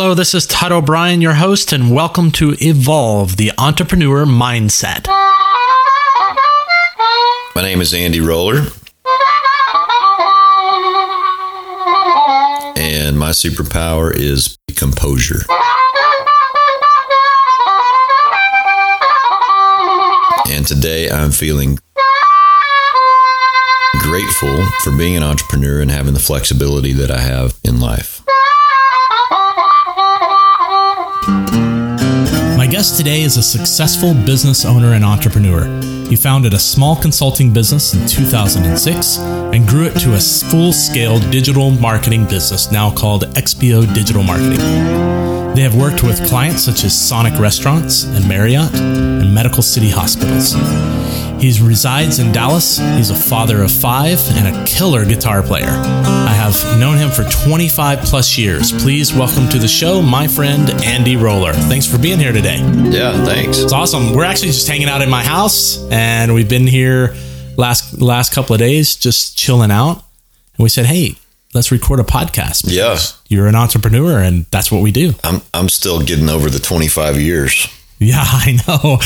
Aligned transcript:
Hello, 0.00 0.14
this 0.14 0.32
is 0.32 0.46
Todd 0.46 0.70
O'Brien, 0.70 1.20
your 1.20 1.34
host, 1.34 1.72
and 1.72 1.92
welcome 1.92 2.30
to 2.30 2.54
Evolve 2.60 3.36
the 3.36 3.50
Entrepreneur 3.58 4.24
Mindset. 4.24 5.08
My 7.56 7.62
name 7.62 7.80
is 7.80 7.92
Andy 7.92 8.20
Roller. 8.20 8.58
And 12.78 13.18
my 13.18 13.30
superpower 13.30 14.14
is 14.14 14.56
composure. 14.76 15.40
And 20.48 20.64
today 20.64 21.10
I'm 21.10 21.32
feeling 21.32 21.80
grateful 23.98 24.64
for 24.84 24.96
being 24.96 25.16
an 25.16 25.24
entrepreneur 25.24 25.80
and 25.80 25.90
having 25.90 26.14
the 26.14 26.20
flexibility 26.20 26.92
that 26.92 27.10
I 27.10 27.18
have 27.18 27.58
in 27.64 27.80
life. 27.80 28.17
My 31.28 32.66
guest 32.70 32.96
today 32.96 33.22
is 33.22 33.36
a 33.36 33.42
successful 33.42 34.14
business 34.14 34.64
owner 34.64 34.94
and 34.94 35.04
entrepreneur. 35.04 35.64
He 36.08 36.16
founded 36.16 36.54
a 36.54 36.58
small 36.58 36.96
consulting 36.96 37.52
business 37.52 37.92
in 37.94 38.06
2006 38.06 39.18
and 39.18 39.68
grew 39.68 39.84
it 39.84 39.98
to 40.00 40.14
a 40.14 40.18
full 40.18 40.72
scale 40.72 41.18
digital 41.30 41.70
marketing 41.70 42.24
business 42.24 42.72
now 42.72 42.90
called 42.90 43.24
XPO 43.34 43.94
Digital 43.94 44.22
Marketing. 44.22 44.58
They 45.54 45.62
have 45.62 45.76
worked 45.76 46.02
with 46.02 46.26
clients 46.26 46.62
such 46.62 46.84
as 46.84 46.98
Sonic 46.98 47.38
Restaurants 47.38 48.04
and 48.04 48.26
Marriott 48.26 48.74
and 48.74 49.34
Medical 49.34 49.62
City 49.62 49.90
Hospitals. 49.90 50.54
He 51.40 51.56
resides 51.62 52.18
in 52.18 52.32
Dallas. 52.32 52.78
He's 52.96 53.10
a 53.10 53.14
father 53.14 53.62
of 53.62 53.70
five 53.70 54.18
and 54.36 54.56
a 54.56 54.64
killer 54.64 55.04
guitar 55.04 55.40
player. 55.40 55.68
I 55.68 56.32
have 56.32 56.80
known 56.80 56.98
him 56.98 57.10
for 57.10 57.22
25 57.46 58.00
plus 58.00 58.36
years. 58.36 58.72
Please 58.72 59.14
welcome 59.14 59.48
to 59.50 59.58
the 59.58 59.68
show 59.68 60.02
my 60.02 60.26
friend 60.26 60.68
Andy 60.84 61.16
Roller. 61.16 61.52
Thanks 61.52 61.86
for 61.86 61.96
being 61.96 62.18
here 62.18 62.32
today. 62.32 62.58
Yeah, 62.90 63.24
thanks. 63.24 63.58
It's 63.58 63.72
awesome. 63.72 64.14
We're 64.14 64.24
actually 64.24 64.48
just 64.48 64.66
hanging 64.66 64.88
out 64.88 65.00
in 65.00 65.08
my 65.08 65.22
house 65.22 65.78
and 65.92 66.34
we've 66.34 66.48
been 66.48 66.66
here 66.66 67.14
last 67.56 68.00
last 68.00 68.32
couple 68.34 68.54
of 68.54 68.58
days 68.58 68.96
just 68.96 69.38
chilling 69.38 69.70
out. 69.70 70.02
And 70.56 70.64
we 70.64 70.68
said, 70.68 70.86
"Hey, 70.86 71.14
let's 71.54 71.70
record 71.70 72.00
a 72.00 72.04
podcast." 72.04 72.64
Yeah. 72.66 72.98
You're 73.28 73.46
an 73.46 73.54
entrepreneur 73.54 74.18
and 74.18 74.46
that's 74.50 74.72
what 74.72 74.82
we 74.82 74.90
do. 74.90 75.14
I'm 75.22 75.40
I'm 75.54 75.68
still 75.68 76.00
getting 76.00 76.28
over 76.28 76.50
the 76.50 76.58
25 76.58 77.20
years. 77.20 77.68
Yeah, 78.00 78.22
I 78.22 78.58
know. 78.68 78.98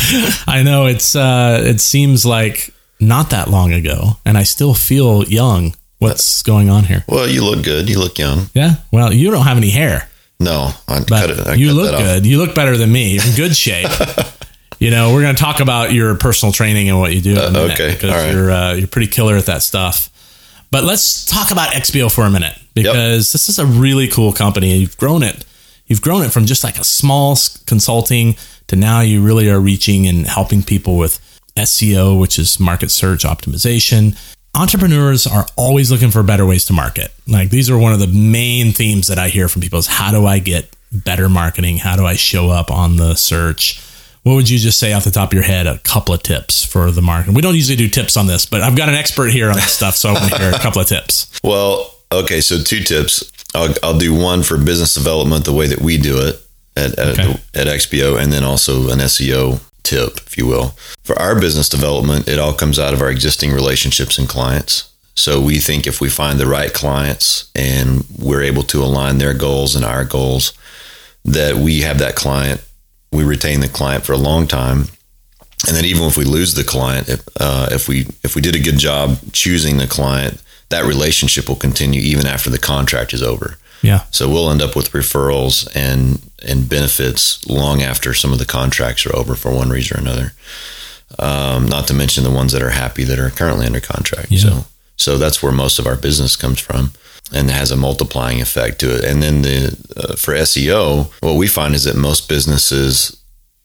I 0.46 0.62
know. 0.62 0.84
It's 0.84 1.16
uh 1.16 1.62
it 1.64 1.80
seems 1.80 2.26
like 2.26 2.74
not 3.00 3.30
that 3.30 3.48
long 3.48 3.72
ago, 3.72 4.18
and 4.26 4.36
I 4.36 4.42
still 4.42 4.74
feel 4.74 5.24
young. 5.24 5.74
What's 5.98 6.42
going 6.42 6.68
on 6.68 6.84
here? 6.84 7.04
Well, 7.08 7.28
you 7.28 7.44
look 7.44 7.64
good. 7.64 7.88
You 7.88 7.98
look 7.98 8.18
young. 8.18 8.50
Yeah. 8.54 8.74
Well, 8.90 9.12
you 9.12 9.30
don't 9.30 9.44
have 9.44 9.56
any 9.56 9.70
hair, 9.70 10.08
No, 10.40 10.72
I 10.88 10.98
but 10.98 11.08
cut 11.08 11.30
it. 11.30 11.46
I 11.46 11.54
you 11.54 11.68
cut 11.68 11.76
look 11.76 11.96
good. 11.96 12.26
You 12.26 12.38
look 12.38 12.54
better 12.54 12.76
than 12.76 12.90
me. 12.90 13.14
You're 13.14 13.24
in 13.24 13.34
good 13.34 13.56
shape. 13.56 13.88
you 14.78 14.90
know, 14.90 15.14
we're 15.14 15.22
going 15.22 15.36
to 15.36 15.40
talk 15.40 15.60
about 15.60 15.92
your 15.92 16.16
personal 16.16 16.52
training 16.52 16.88
and 16.88 16.98
what 16.98 17.14
you 17.14 17.20
do. 17.20 17.36
Uh, 17.36 17.68
okay. 17.70 17.92
because 17.92 18.10
right. 18.10 18.32
you're 18.32 18.50
uh, 18.50 18.72
you're 18.74 18.88
pretty 18.88 19.06
killer 19.06 19.36
at 19.36 19.46
that 19.46 19.62
stuff. 19.62 20.10
But 20.72 20.84
let's 20.84 21.24
talk 21.24 21.50
about 21.50 21.68
XPO 21.68 22.12
for 22.12 22.24
a 22.24 22.30
minute 22.30 22.58
because 22.74 23.30
this 23.30 23.48
is 23.48 23.58
a 23.58 23.66
really 23.66 24.08
cool 24.08 24.32
company. 24.32 24.77
You've 24.77 24.96
grown 24.96 25.22
it. 25.22 25.44
You've 25.86 26.02
grown 26.02 26.22
it 26.22 26.33
from 26.33 26.47
just 26.47 26.64
like 26.64 26.78
a 26.78 26.84
small 26.84 27.36
consulting 27.66 28.36
to 28.69 28.77
now 28.77 29.00
you 29.00 29.22
really 29.22 29.50
are 29.50 29.61
reaching 29.61 30.06
and 30.06 30.27
helping 30.27 30.62
people 30.62 30.97
with 30.97 31.20
SEO, 31.56 32.19
which 32.19 32.39
is 32.39 32.58
market 32.58 32.91
search 32.91 33.24
optimization. 33.24 34.19
Entrepreneurs 34.55 35.27
are 35.27 35.47
always 35.56 35.91
looking 35.91 36.11
for 36.11 36.22
better 36.22 36.47
ways 36.47 36.64
to 36.66 36.72
market. 36.72 37.12
Like 37.27 37.50
these 37.50 37.70
are 37.70 37.78
one 37.78 37.92
of 37.92 38.00
the 38.00 38.06
main 38.06 38.72
themes 38.72 39.06
that 39.08 39.19
I 39.19 39.28
hear 39.28 39.48
from 39.48 39.62
people 39.62 39.78
is 39.78 39.86
how 39.86 40.11
do 40.11 40.27
I 40.27 40.39
get 40.39 40.74
better 40.92 41.28
marketing? 41.28 41.78
How 41.78 41.96
do 41.96 42.05
I 42.05 42.14
show 42.14 42.50
up 42.50 42.70
on 42.70 42.96
the 42.96 43.14
search? 43.14 43.83
What 44.22 44.34
would 44.34 44.48
you 44.48 44.58
just 44.58 44.78
say 44.78 44.92
off 44.92 45.05
the 45.05 45.11
top 45.11 45.30
of 45.30 45.34
your 45.34 45.42
head? 45.42 45.67
A 45.67 45.78
couple 45.78 46.14
of 46.14 46.22
tips 46.22 46.64
for 46.64 46.91
the 46.91 47.02
market. 47.02 47.34
We 47.34 47.42
don't 47.42 47.55
usually 47.55 47.77
do 47.77 47.89
tips 47.89 48.17
on 48.17 48.27
this, 48.27 48.46
but 48.46 48.62
I've 48.62 48.77
got 48.77 48.89
an 48.89 48.95
expert 48.95 49.30
here 49.30 49.48
on 49.48 49.55
this 49.55 49.73
stuff, 49.73 49.96
so 49.96 50.11
I 50.11 50.12
want 50.12 50.33
to 50.33 50.39
hear 50.39 50.51
a 50.51 50.58
couple 50.61 50.80
of 50.80 50.86
tips. 50.86 51.40
Well, 51.42 51.92
okay. 52.12 52.40
So 52.40 52.62
two 52.62 52.80
tips. 52.80 53.30
I'll, 53.55 53.74
I'll 53.83 53.98
do 53.98 54.14
one 54.14 54.42
for 54.42 54.57
business 54.58 54.95
development, 54.95 55.45
the 55.45 55.52
way 55.52 55.67
that 55.67 55.80
we 55.80 55.98
do 55.98 56.18
it 56.27 56.40
at 56.77 56.98
at, 56.98 57.18
Okay. 57.18 57.40
at 57.55 57.67
XPO, 57.67 58.20
and 58.20 58.33
then 58.33 58.45
also 58.45 58.90
an 58.90 58.98
SEO 59.01 59.61
tip, 59.83 60.18
if 60.27 60.39
you 60.39 60.46
will. 60.46 60.74
For 61.02 61.18
our 61.18 61.39
business 61.39 61.68
development, 61.68 62.29
it 62.29 62.39
all 62.39 62.52
comes 62.55 62.79
out 62.79 62.95
of 62.95 63.01
our 63.02 63.11
existing 63.11 63.52
relationships 63.52 64.18
and 64.18 64.29
clients. 64.29 64.89
So 65.14 65.41
we 65.41 65.58
think 65.58 65.86
if 65.86 66.01
we 66.01 66.08
find 66.08 66.39
the 66.41 66.46
right 66.46 66.73
clients 66.73 67.51
and 67.55 68.05
we're 68.18 68.42
able 68.42 68.62
to 68.64 68.83
align 68.83 69.18
their 69.18 69.35
goals 69.35 69.77
and 69.77 69.85
our 69.85 70.05
goals, 70.05 70.52
that 71.24 71.57
we 71.57 71.83
have 71.83 71.98
that 71.98 72.17
client, 72.17 72.64
we 73.12 73.23
retain 73.23 73.61
the 73.61 73.68
client 73.68 74.05
for 74.05 74.14
a 74.14 74.17
long 74.18 74.46
time. 74.46 74.86
And 75.68 75.77
then 75.77 75.85
even 75.85 76.05
if 76.05 76.17
we 76.17 76.24
lose 76.24 76.55
the 76.55 76.64
client, 76.64 77.08
if, 77.08 77.23
uh, 77.39 77.68
if 77.70 77.89
we 77.89 78.07
if 78.24 78.35
we 78.35 78.41
did 78.41 78.57
a 78.57 78.58
good 78.58 78.79
job 78.79 79.18
choosing 79.33 79.77
the 79.77 79.86
client, 79.86 80.42
that 80.72 80.84
relationship 80.84 81.48
will 81.48 81.56
continue 81.56 82.00
even 82.00 82.27
after 82.27 82.50
the 82.50 82.58
contract 82.58 83.12
is 83.12 83.22
over. 83.22 83.56
Yeah. 83.83 84.05
So 84.10 84.28
we'll 84.28 84.50
end 84.50 84.62
up 84.62 84.74
with 84.74 84.92
referrals 84.92 85.68
and 85.74 86.20
and 86.44 86.68
benefits 86.68 87.46
long 87.46 87.83
after 87.83 88.14
some 88.14 88.33
of 88.33 88.38
the 88.38 88.44
contracts 88.44 89.06
are 89.06 89.14
over 89.14 89.34
for 89.34 89.52
one 89.52 89.70
reason 89.70 89.96
or 89.96 90.00
another. 90.00 90.32
Um, 91.18 91.66
not 91.66 91.86
to 91.88 91.94
mention 91.94 92.24
the 92.24 92.30
ones 92.30 92.52
that 92.52 92.62
are 92.62 92.70
happy 92.70 93.05
that 93.05 93.18
are 93.18 93.30
currently 93.30 93.66
under 93.66 93.80
contract. 93.80 94.30
Yeah. 94.30 94.40
So 94.40 94.64
so 94.96 95.18
that's 95.18 95.42
where 95.42 95.52
most 95.52 95.78
of 95.78 95.86
our 95.86 95.96
business 95.96 96.36
comes 96.36 96.61
from, 96.61 96.92
and 97.32 97.50
it 97.50 97.52
has 97.52 97.70
a 97.70 97.77
multiplying 97.77 98.40
effect 98.40 98.78
to 98.80 98.96
it. 98.96 99.05
And 99.05 99.22
then 99.22 99.42
the 99.42 99.77
uh, 99.96 100.16
for 100.16 100.34
SEO, 100.34 101.12
what 101.20 101.36
we 101.36 101.48
find 101.48 101.74
is 101.74 101.84
that 101.84 101.96
most 101.96 102.28
businesses, 102.28 103.20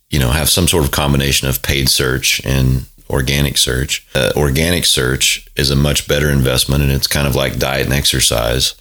you 0.10 0.20
know, 0.20 0.32
have 0.32 0.50
some 0.50 0.68
sort 0.68 0.84
of 0.84 0.92
combination 0.92 1.48
of 1.48 1.62
paid 1.62 1.90
search 1.90 2.42
and 2.44 2.86
organic 3.10 3.58
search. 3.58 4.06
Uh, 4.14 4.32
organic 4.36 4.86
search 4.86 5.48
is 5.56 5.70
a 5.70 5.76
much 5.76 6.08
better 6.08 6.30
investment, 6.30 6.84
and 6.84 6.92
it's 6.92 7.08
kind 7.08 7.28
of 7.28 7.36
like 7.36 7.60
diet 7.60 7.86
and 7.86 7.94
exercise 7.94 8.76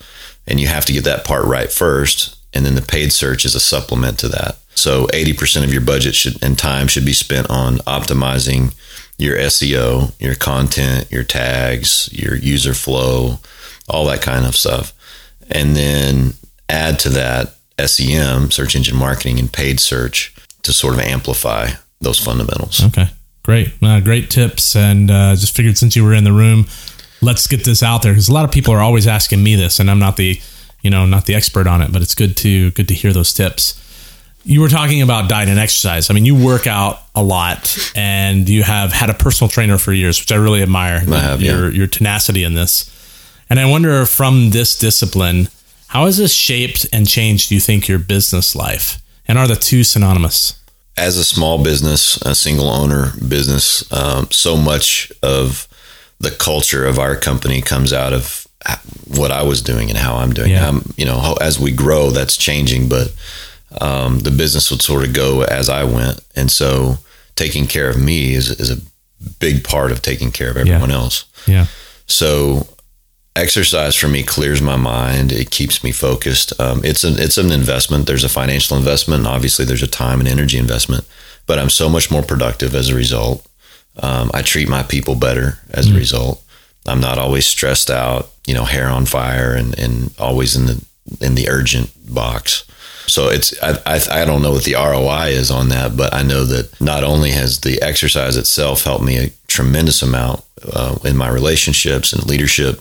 and 0.46 0.60
you 0.60 0.66
have 0.68 0.84
to 0.84 0.92
get 0.92 1.04
that 1.04 1.24
part 1.24 1.44
right 1.44 1.70
first 1.70 2.36
and 2.52 2.64
then 2.64 2.74
the 2.74 2.82
paid 2.82 3.12
search 3.12 3.44
is 3.44 3.54
a 3.54 3.60
supplement 3.60 4.18
to 4.18 4.28
that 4.28 4.56
so 4.74 5.06
80% 5.06 5.64
of 5.64 5.72
your 5.72 5.82
budget 5.82 6.14
should 6.14 6.42
and 6.42 6.58
time 6.58 6.86
should 6.86 7.04
be 7.04 7.12
spent 7.12 7.48
on 7.50 7.78
optimizing 7.78 8.74
your 9.18 9.36
seo 9.36 10.12
your 10.20 10.34
content 10.34 11.10
your 11.10 11.24
tags 11.24 12.08
your 12.12 12.36
user 12.36 12.74
flow 12.74 13.38
all 13.88 14.06
that 14.06 14.22
kind 14.22 14.46
of 14.46 14.56
stuff 14.56 14.92
and 15.50 15.76
then 15.76 16.34
add 16.68 16.98
to 17.00 17.08
that 17.08 17.56
sem 17.86 18.50
search 18.50 18.76
engine 18.76 18.96
marketing 18.96 19.38
and 19.38 19.52
paid 19.52 19.80
search 19.80 20.34
to 20.62 20.72
sort 20.72 20.94
of 20.94 21.00
amplify 21.00 21.68
those 22.00 22.18
fundamentals 22.18 22.84
Okay. 22.84 23.08
Great. 23.46 23.72
Uh, 23.80 24.00
great 24.00 24.28
tips. 24.28 24.74
And 24.74 25.08
uh, 25.08 25.36
just 25.36 25.54
figured 25.56 25.78
since 25.78 25.94
you 25.94 26.04
were 26.04 26.12
in 26.12 26.24
the 26.24 26.32
room, 26.32 26.66
let's 27.22 27.46
get 27.46 27.64
this 27.64 27.80
out 27.80 28.02
there 28.02 28.12
because 28.12 28.28
a 28.28 28.32
lot 28.32 28.44
of 28.44 28.50
people 28.50 28.74
are 28.74 28.80
always 28.80 29.06
asking 29.06 29.42
me 29.42 29.54
this, 29.54 29.78
and 29.78 29.88
I'm 29.88 30.00
not 30.00 30.16
the, 30.16 30.40
you 30.82 30.90
know, 30.90 31.06
not 31.06 31.26
the 31.26 31.34
expert 31.36 31.68
on 31.68 31.80
it, 31.80 31.92
but 31.92 32.02
it's 32.02 32.14
good 32.14 32.36
to 32.38 32.72
good 32.72 32.88
to 32.88 32.94
hear 32.94 33.12
those 33.12 33.32
tips. 33.32 33.80
You 34.44 34.60
were 34.60 34.68
talking 34.68 35.00
about 35.00 35.28
diet 35.28 35.48
and 35.48 35.60
exercise. 35.60 36.10
I 36.10 36.14
mean, 36.14 36.24
you 36.24 36.34
work 36.34 36.66
out 36.66 37.02
a 37.14 37.22
lot, 37.22 37.78
and 37.94 38.48
you 38.48 38.64
have 38.64 38.92
had 38.92 39.10
a 39.10 39.14
personal 39.14 39.48
trainer 39.48 39.78
for 39.78 39.92
years, 39.92 40.20
which 40.20 40.32
I 40.32 40.36
really 40.36 40.62
admire. 40.62 41.04
I 41.08 41.18
have, 41.18 41.40
yeah. 41.40 41.52
your 41.52 41.70
your 41.70 41.86
tenacity 41.86 42.42
in 42.42 42.54
this, 42.54 42.90
and 43.48 43.60
I 43.60 43.66
wonder 43.66 44.06
from 44.06 44.50
this 44.50 44.76
discipline, 44.76 45.48
how 45.86 46.06
has 46.06 46.18
this 46.18 46.32
shaped 46.32 46.84
and 46.92 47.08
changed? 47.08 47.48
Do 47.48 47.54
you 47.54 47.60
think 47.60 47.86
your 47.86 48.00
business 48.00 48.56
life, 48.56 49.00
and 49.28 49.38
are 49.38 49.46
the 49.46 49.54
two 49.54 49.84
synonymous? 49.84 50.60
As 50.96 51.16
a 51.16 51.24
small 51.24 51.62
business, 51.62 52.16
a 52.22 52.34
single 52.34 52.68
owner 52.68 53.12
business, 53.28 53.90
um, 53.92 54.28
so 54.30 54.56
much 54.56 55.12
of 55.22 55.68
the 56.18 56.30
culture 56.30 56.86
of 56.86 56.98
our 56.98 57.16
company 57.16 57.60
comes 57.60 57.92
out 57.92 58.12
of 58.12 58.46
what 59.06 59.30
I 59.30 59.42
was 59.42 59.62
doing 59.62 59.90
and 59.90 59.98
how 59.98 60.16
I'm 60.16 60.32
doing. 60.32 60.50
Yeah. 60.50 60.66
Um, 60.66 60.92
you 60.96 61.04
know, 61.04 61.36
as 61.40 61.60
we 61.60 61.72
grow, 61.72 62.10
that's 62.10 62.36
changing, 62.36 62.88
but 62.88 63.14
um, 63.80 64.20
the 64.20 64.30
business 64.30 64.70
would 64.70 64.82
sort 64.82 65.06
of 65.06 65.12
go 65.12 65.42
as 65.42 65.68
I 65.68 65.84
went, 65.84 66.20
and 66.34 66.50
so 66.50 66.98
taking 67.34 67.66
care 67.66 67.90
of 67.90 68.00
me 68.00 68.34
is 68.34 68.50
is 68.50 68.70
a 68.70 68.80
big 69.38 69.64
part 69.64 69.92
of 69.92 70.02
taking 70.02 70.32
care 70.32 70.50
of 70.50 70.56
everyone 70.56 70.90
else. 70.90 71.24
Yeah. 71.46 71.66
So 72.06 72.66
exercise 73.36 73.94
for 73.94 74.08
me 74.08 74.22
clears 74.22 74.60
my 74.60 74.76
mind. 74.76 75.30
It 75.32 75.50
keeps 75.50 75.84
me 75.84 75.92
focused. 75.92 76.58
Um, 76.60 76.80
it's 76.84 77.04
an 77.04 77.14
it's 77.18 77.38
an 77.38 77.52
investment. 77.52 78.06
There's 78.06 78.24
a 78.24 78.28
financial 78.28 78.76
investment, 78.76 79.20
and 79.20 79.28
obviously 79.28 79.64
there's 79.64 79.82
a 79.82 79.88
time 79.88 80.20
and 80.20 80.28
energy 80.28 80.58
investment. 80.58 81.06
But 81.46 81.58
I'm 81.58 81.70
so 81.70 81.88
much 81.88 82.10
more 82.10 82.22
productive 82.22 82.74
as 82.74 82.88
a 82.88 82.94
result. 82.94 83.46
Um, 83.98 84.30
I 84.34 84.42
treat 84.42 84.68
my 84.68 84.82
people 84.82 85.14
better 85.14 85.58
as 85.70 85.88
a 85.90 85.94
result. 85.94 86.42
I'm 86.86 87.00
not 87.00 87.18
always 87.18 87.46
stressed 87.46 87.90
out, 87.90 88.30
you 88.46 88.54
know, 88.54 88.64
hair 88.64 88.88
on 88.88 89.06
fire, 89.06 89.54
and, 89.54 89.78
and 89.78 90.14
always 90.18 90.56
in 90.56 90.66
the 90.66 90.84
in 91.20 91.34
the 91.34 91.48
urgent 91.48 91.90
box. 92.12 92.64
So 93.06 93.28
it's 93.28 93.54
I, 93.62 93.78
I 93.86 94.22
I 94.22 94.24
don't 94.24 94.42
know 94.42 94.52
what 94.52 94.64
the 94.64 94.74
ROI 94.74 95.28
is 95.28 95.50
on 95.50 95.68
that, 95.68 95.96
but 95.96 96.12
I 96.12 96.22
know 96.22 96.44
that 96.44 96.80
not 96.80 97.04
only 97.04 97.30
has 97.30 97.60
the 97.60 97.80
exercise 97.82 98.36
itself 98.36 98.84
helped 98.84 99.04
me 99.04 99.16
a 99.18 99.30
tremendous 99.46 100.02
amount 100.02 100.42
uh, 100.72 100.98
in 101.04 101.16
my 101.16 101.28
relationships 101.28 102.12
and 102.12 102.26
leadership, 102.26 102.80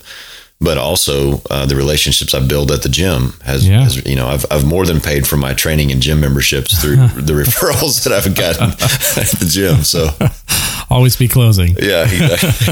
but 0.60 0.78
also 0.78 1.42
uh, 1.50 1.66
the 1.66 1.76
relationships 1.76 2.32
I 2.34 2.40
build 2.40 2.70
at 2.70 2.82
the 2.82 2.88
gym 2.88 3.34
has, 3.44 3.68
Yeah. 3.68 3.82
has, 3.82 4.04
you 4.06 4.16
know, 4.16 4.26
I've, 4.28 4.46
I've 4.50 4.64
more 4.64 4.86
than 4.86 5.00
paid 5.00 5.26
for 5.26 5.36
my 5.36 5.52
training 5.52 5.92
and 5.92 6.00
gym 6.00 6.20
memberships 6.20 6.80
through 6.80 6.96
the 7.20 7.32
referrals 7.34 8.04
that 8.04 8.12
I've 8.12 8.34
gotten 8.34 8.70
at 9.22 9.30
the 9.38 9.46
gym. 9.50 9.82
So 9.84 10.08
Always 10.90 11.16
be 11.16 11.28
closing. 11.28 11.74
yeah, 11.82 12.04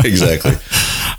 exactly. 0.05 0.53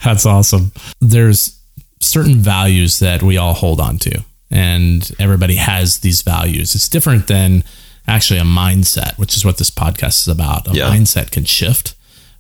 That's 0.04 0.26
awesome. 0.26 0.72
There's 1.02 1.60
certain 2.00 2.36
values 2.36 3.00
that 3.00 3.22
we 3.22 3.38
all 3.38 3.54
hold 3.54 3.80
on 3.82 3.98
to, 4.00 4.24
and 4.50 5.10
everybody 5.20 5.56
has 5.56 6.00
these 6.00 6.22
values. 6.22 6.74
It's 6.74 6.88
different 6.90 7.28
than 7.28 7.64
actually 8.08 8.40
a 8.40 8.44
mindset, 8.44 9.18
which 9.18 9.36
is 9.36 9.44
what 9.44 9.58
this 9.58 9.70
podcast 9.70 10.22
is 10.22 10.28
about. 10.30 10.68
A 10.68 10.72
Yeah. 10.76 10.90
mindset 10.90 11.32
can 11.32 11.44
shift. 11.46 11.96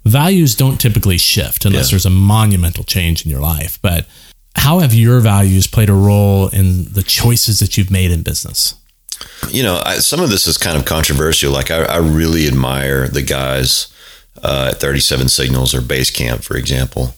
Values 0.05 0.55
don't 0.55 0.79
typically 0.79 1.17
shift 1.17 1.65
unless 1.65 1.87
Yeah. 1.87 1.91
there's 1.91 2.05
a 2.05 2.09
monumental 2.11 2.83
change 2.83 3.25
in 3.25 3.31
your 3.31 3.39
life. 3.41 3.79
But 3.81 4.05
how 4.55 4.79
have 4.79 4.93
your 4.93 5.19
values 5.19 5.67
played 5.67 5.89
a 5.89 5.93
role 5.93 6.47
in 6.49 6.91
the 6.93 7.03
choices 7.03 7.59
that 7.59 7.77
you've 7.77 7.91
made 7.91 8.11
in 8.11 8.21
business? 8.23 8.75
you 9.49 9.63
know, 9.63 9.81
I, 9.85 9.99
some 9.99 10.19
of 10.19 10.29
this 10.29 10.45
is 10.47 10.57
kind 10.57 10.77
of 10.77 10.85
controversial. 10.85 11.51
Like, 11.51 11.71
I, 11.71 11.83
I 11.83 11.97
really 11.97 12.47
admire 12.47 13.07
the 13.07 13.21
guys 13.21 13.87
uh, 14.43 14.69
at 14.71 14.79
37 14.81 15.29
Signals 15.29 15.73
or 15.73 15.79
Basecamp, 15.81 16.43
for 16.43 16.57
example. 16.57 17.15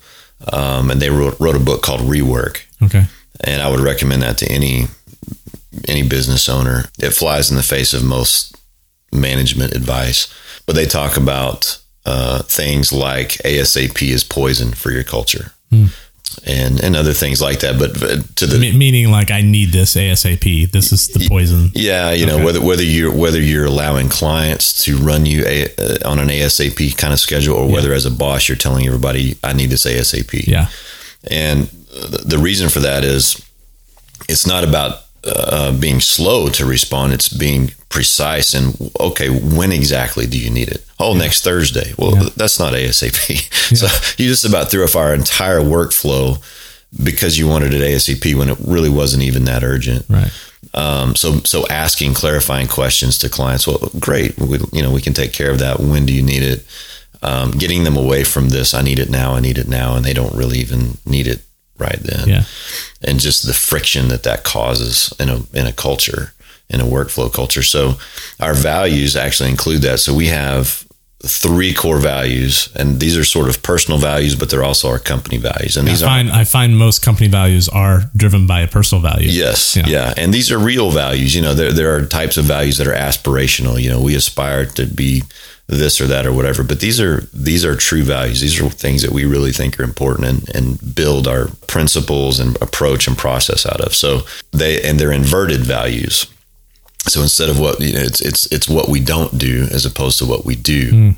Um, 0.54 0.92
and 0.92 1.02
they 1.02 1.10
wrote, 1.10 1.40
wrote 1.40 1.56
a 1.56 1.60
book 1.60 1.82
called 1.82 2.02
Rework. 2.02 2.62
Okay. 2.84 3.06
And 3.42 3.62
I 3.62 3.70
would 3.70 3.80
recommend 3.80 4.22
that 4.24 4.38
to 4.40 4.48
any 4.52 4.86
any 5.88 6.08
business 6.08 6.50
owner. 6.50 6.86
It 7.00 7.12
flies 7.12 7.50
in 7.52 7.58
the 7.58 7.64
face 7.64 7.94
of 7.94 8.04
most 8.04 8.56
management 9.12 9.74
advice, 9.74 10.28
but 10.66 10.76
they 10.76 10.86
talk 10.86 11.18
about 11.18 11.80
uh, 12.08 12.42
things 12.44 12.92
like 12.92 13.30
ASAP 13.46 14.02
is 14.02 14.24
poison 14.24 14.74
for 14.74 14.92
your 14.92 15.04
culture. 15.04 15.52
And, 16.46 16.82
and 16.84 16.96
other 16.96 17.14
things 17.14 17.42
like 17.42 17.60
that, 17.62 17.80
but 17.80 18.00
but 18.00 18.36
to 18.38 18.46
the 18.46 18.60
Me- 18.60 18.72
meaning, 18.78 19.12
like, 19.12 19.32
I 19.32 19.42
need 19.42 19.72
this 19.72 19.96
ASAP. 19.96 20.72
This 20.72 20.92
is 20.92 21.08
the 21.08 21.28
poison. 21.28 21.72
Yeah, 21.74 22.12
you 22.12 22.26
know 22.26 22.44
whether 22.46 22.62
whether 22.62 22.84
you're 22.84 23.12
whether 23.14 23.42
you're 23.42 23.66
allowing 23.66 24.08
clients 24.10 24.84
to 24.86 24.98
run 24.98 25.26
you 25.26 25.44
a, 25.46 25.66
uh, 25.78 26.10
on 26.12 26.20
an 26.20 26.30
ASAP 26.30 26.96
kind 26.96 27.12
of 27.12 27.20
schedule, 27.20 27.56
or 27.56 27.68
whether 27.70 27.92
as 27.92 28.06
a 28.06 28.12
boss 28.12 28.48
you're 28.48 28.58
telling 28.58 28.86
everybody, 28.86 29.36
"I 29.44 29.54
need 29.54 29.70
this 29.72 29.86
ASAP." 29.86 30.46
Yeah. 30.48 30.68
and 31.30 31.68
the 32.24 32.38
reason 32.38 32.70
for 32.70 32.82
that 32.82 33.04
is 33.04 33.42
it's 34.30 34.46
not 34.46 34.64
about 34.64 35.00
uh, 35.24 35.72
being 35.78 36.00
slow 36.00 36.50
to 36.50 36.66
respond; 36.66 37.14
it's 37.14 37.30
being 37.30 37.72
precise 37.90 38.54
and 38.54 38.92
okay. 39.00 39.30
When 39.30 39.72
exactly 39.72 40.26
do 40.28 40.38
you 40.40 40.50
need 40.50 40.70
it? 40.70 40.84
Oh, 41.00 41.14
next 41.14 41.44
Thursday. 41.44 41.94
Well, 41.98 42.16
Yeah. 42.16 42.30
that's 42.36 42.60
not 42.60 42.74
ASAP. 42.74 43.50
So 43.78 43.88
you 44.18 44.30
just 44.30 44.46
about 44.46 44.72
threw 44.72 44.84
off 44.86 44.96
our 44.96 45.14
entire 45.14 45.60
workflow 45.60 46.42
because 47.04 47.38
you 47.38 47.48
wanted 47.48 47.74
it 47.74 47.82
ASAP 47.82 48.34
when 48.36 48.50
it 48.50 48.58
really 48.66 48.90
wasn't 48.90 49.24
even 49.24 49.44
that 49.46 49.62
urgent. 49.64 50.06
Right. 50.10 50.32
Um, 50.74 51.16
so 51.16 51.40
so 51.44 51.68
asking 51.68 52.14
clarifying 52.14 52.68
questions 52.68 53.18
to 53.20 53.30
clients. 53.30 53.68
Well, 53.68 53.92
great. 54.00 54.38
We, 54.38 54.60
you 54.72 54.82
know 54.82 54.92
we 54.92 55.02
can 55.02 55.14
take 55.14 55.34
care 55.34 55.52
of 55.52 55.60
that. 55.60 55.80
When 55.80 56.06
do 56.06 56.14
you 56.14 56.22
need 56.24 56.44
it? 56.44 56.66
Um, 57.24 57.52
getting 57.52 57.84
them 57.84 57.98
away 57.98 58.24
from 58.24 58.50
this. 58.50 58.74
I 58.74 58.82
need 58.84 59.00
it 59.00 59.10
now. 59.10 59.34
I 59.34 59.40
need 59.40 59.58
it 59.58 59.68
now, 59.68 59.96
and 59.96 60.06
they 60.06 60.14
don't 60.14 60.36
really 60.36 60.60
even 60.60 60.98
need 61.06 61.26
it 61.28 61.42
right 61.78 62.00
then. 62.00 62.28
Yeah. 62.28 62.44
And 63.02 63.20
just 63.20 63.46
the 63.46 63.54
friction 63.54 64.08
that 64.10 64.24
that 64.24 64.44
causes 64.44 65.14
in 65.20 65.30
a 65.30 65.42
in 65.54 65.68
a 65.68 65.74
culture 65.74 66.34
in 66.70 66.82
a 66.82 66.86
workflow 66.86 67.32
culture. 67.34 67.64
So 67.64 67.96
our 68.40 68.54
values 68.54 69.16
actually 69.16 69.50
include 69.50 69.82
that. 69.84 70.00
So 70.00 70.14
we 70.14 70.28
have 70.28 70.87
three 71.24 71.74
core 71.74 71.98
values, 71.98 72.70
and 72.76 73.00
these 73.00 73.18
are 73.18 73.24
sort 73.24 73.50
of 73.50 73.64
personal 73.64 74.00
values, 74.00 74.36
but 74.36 74.50
they're 74.50 74.64
also 74.64 74.88
our 74.90 75.00
company 75.00 75.38
values. 75.38 75.76
And 75.76 75.88
I 75.88 75.92
these 75.92 76.04
are 76.04 76.06
find 76.06 76.30
I 76.32 76.44
find 76.44 76.78
most 76.78 77.02
company 77.02 77.28
values 77.28 77.68
are 77.70 78.04
driven 78.16 78.46
by 78.46 78.62
a 78.62 78.68
personal 78.68 79.02
value. 79.02 79.30
Yes, 79.30 79.76
Yeah. 79.76 79.88
yeah. 79.88 80.14
and 80.16 80.34
these 80.34 80.52
are 80.52 80.60
real 80.60 80.92
values. 80.92 81.36
You 81.36 81.42
know, 81.42 81.54
there 81.54 81.72
there 81.74 81.96
are 81.96 82.06
types 82.06 82.38
of 82.38 82.46
values 82.46 82.78
that 82.78 82.88
are 82.88 82.94
aspirational. 82.94 83.82
You 83.82 83.90
know, 83.90 84.02
we 84.02 84.16
aspire 84.16 84.66
to 84.66 84.86
be 84.86 85.24
this 85.66 86.00
or 86.00 86.08
that 86.08 86.26
or 86.26 86.32
whatever, 86.32 86.64
but 86.64 86.80
these 86.80 87.02
are 87.02 87.22
these 87.34 87.66
are 87.66 87.76
true 87.76 88.04
values. 88.04 88.40
These 88.40 88.62
are 88.62 88.70
things 88.70 89.02
that 89.02 89.12
we 89.12 89.26
really 89.26 89.52
think 89.52 89.78
are 89.80 89.84
important 89.84 90.28
and, 90.28 90.56
and 90.56 90.96
build 90.96 91.28
our 91.28 91.48
principles 91.66 92.40
and 92.40 92.56
approach 92.62 93.08
and 93.08 93.18
process 93.18 93.66
out 93.66 93.82
of. 93.82 93.94
So 93.96 94.22
they 94.52 94.82
and 94.88 95.00
they're 95.00 95.12
inverted 95.12 95.62
values. 95.62 96.28
So 97.08 97.22
instead 97.22 97.50
of 97.50 97.60
what 97.60 97.80
you 97.80 97.94
know, 97.94 98.02
it's 98.02 98.22
it's 98.22 98.52
it's 98.52 98.68
what 98.70 98.90
we 98.90 99.00
don't 99.00 99.38
do 99.38 99.68
as 99.72 99.86
opposed 99.86 100.20
to 100.20 100.26
what 100.26 100.46
we 100.46 100.56
do, 100.56 101.16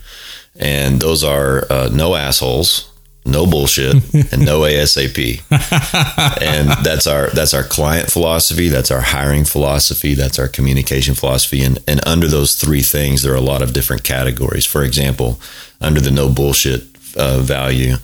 and 0.56 1.01
those 1.01 1.24
are 1.24 1.65
uh, 1.71 1.89
no 1.91 2.15
assholes, 2.15 2.91
no 3.25 3.45
bullshit, 3.45 3.94
and 4.31 4.45
no 4.45 4.62
ASAP 4.62 5.41
and 6.41 6.69
that's 6.86 7.07
our 7.07 7.30
that's 7.31 7.53
our 7.53 7.63
client 7.63 8.09
philosophy 8.12 8.68
that's 8.68 8.91
our 8.91 9.01
hiring 9.01 9.45
philosophy 9.45 10.13
that's 10.13 10.39
our 10.39 10.47
communication 10.47 11.15
philosophy. 11.15 11.63
And 11.63 11.80
and 11.88 12.06
under 12.07 12.27
those 12.27 12.56
three 12.56 12.81
things 12.81 13.21
there 13.24 13.33
are 13.33 13.38
a 13.38 13.42
lot 13.42 13.62
of 13.62 13.74
different 13.74 14.03
categories. 14.03 14.65
For 14.65 14.83
example 14.83 15.39
under 15.81 16.01
the 16.01 16.12
no 16.12 16.30
bullshit 16.30 16.83
uh, 17.18 17.39
value 17.39 17.95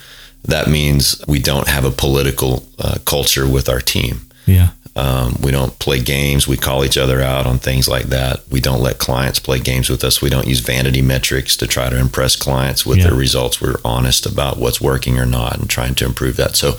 that 0.47 0.67
means 0.67 1.21
we 1.27 1.39
don't 1.39 1.67
have 1.67 1.85
a 1.85 1.91
political 1.91 2.63
uh, 2.77 2.97
culture 3.05 3.47
with 3.47 3.67
our 3.67 3.79
team. 3.79 4.21
Yeah. 4.45 4.69
Um, 4.97 5.35
we 5.41 5.51
don't 5.51 5.77
play 5.79 5.99
games. 6.01 6.47
We 6.47 6.55
call 6.55 6.85
each 6.85 6.97
other 6.97 7.21
out 7.21 7.45
on 7.45 7.59
things 7.59 7.87
like 7.87 8.05
that. 8.05 8.47
We 8.49 8.61
don't 8.61 8.79
let 8.81 8.97
clients 8.97 9.39
play 9.39 9.59
games 9.59 9.89
with 9.89 10.03
us. 10.05 10.21
We 10.21 10.29
don't 10.29 10.47
use 10.47 10.61
vanity 10.61 11.01
metrics 11.01 11.57
to 11.57 11.67
try 11.67 11.89
to 11.89 11.97
impress 11.99 12.37
clients 12.37 12.85
with 12.85 12.99
Yeah. 12.99 13.07
their 13.07 13.15
results. 13.15 13.59
We're 13.59 13.75
honest 13.83 14.25
about 14.25 14.57
what's 14.57 14.79
working 14.79 15.19
or 15.19 15.25
not 15.25 15.57
and 15.57 15.69
trying 15.69 15.95
to 15.95 16.05
improve 16.05 16.37
that. 16.37 16.55
So 16.55 16.77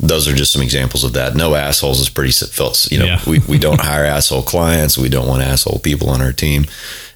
those 0.00 0.26
are 0.26 0.34
just 0.34 0.52
some 0.52 0.62
examples 0.62 1.04
of 1.04 1.12
that. 1.12 1.36
No 1.36 1.54
assholes 1.54 2.00
is 2.00 2.08
pretty 2.08 2.32
felt. 2.32 2.90
You 2.90 2.98
know, 2.98 3.04
Yeah. 3.04 3.20
we, 3.28 3.38
we 3.46 3.58
don't 3.58 3.80
hire 3.90 4.04
asshole 4.06 4.42
clients. 4.42 4.98
We 4.98 5.08
don't 5.08 5.28
want 5.28 5.42
asshole 5.44 5.78
people 5.78 6.10
on 6.10 6.20
our 6.20 6.32
team. 6.32 6.66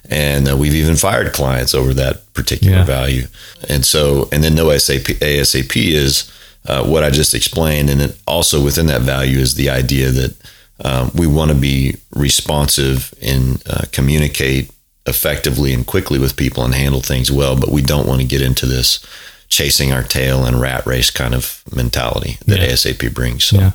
And 0.09 0.49
uh, 0.49 0.55
we've 0.55 0.75
even 0.75 0.95
fired 0.95 1.33
clients 1.33 1.75
over 1.75 1.93
that 1.95 2.33
particular 2.33 2.77
Yeah. 2.77 2.83
value. 2.85 3.27
And 3.67 3.85
so, 3.85 4.29
and 4.31 4.41
then 4.45 4.55
no 4.55 4.67
ASAP, 4.67 5.19
ASAP 5.19 5.91
is 5.91 6.31
uh, 6.67 6.85
what 6.85 7.03
I 7.03 7.09
just 7.09 7.33
explained. 7.33 7.89
And 7.89 8.15
also 8.27 8.63
within 8.63 8.87
that 8.87 9.01
value 9.01 9.39
is 9.39 9.55
the 9.55 9.69
idea 9.69 10.11
that 10.11 10.35
um, 10.83 11.11
we 11.15 11.25
want 11.27 11.49
to 11.51 11.57
be 11.57 11.95
responsive 12.11 13.13
and 13.21 13.61
uh, 13.67 13.83
communicate 13.91 14.71
effectively 15.05 15.73
and 15.73 15.87
quickly 15.87 16.19
with 16.19 16.35
people 16.35 16.63
and 16.63 16.75
handle 16.75 17.01
things 17.01 17.31
well, 17.31 17.55
but 17.59 17.69
we 17.71 17.81
don't 17.81 18.07
want 18.07 18.21
to 18.21 18.27
get 18.27 18.41
into 18.41 18.65
this 18.65 19.03
chasing 19.47 19.93
our 19.93 20.03
tail 20.03 20.45
and 20.45 20.59
rat 20.59 20.85
race 20.85 21.09
kind 21.09 21.33
of 21.33 21.63
mentality 21.73 22.37
that 22.45 22.59
Yeah. 22.59 22.67
ASAP 22.67 23.13
brings. 23.13 23.45
So, 23.45 23.57
Yeah. 23.57 23.71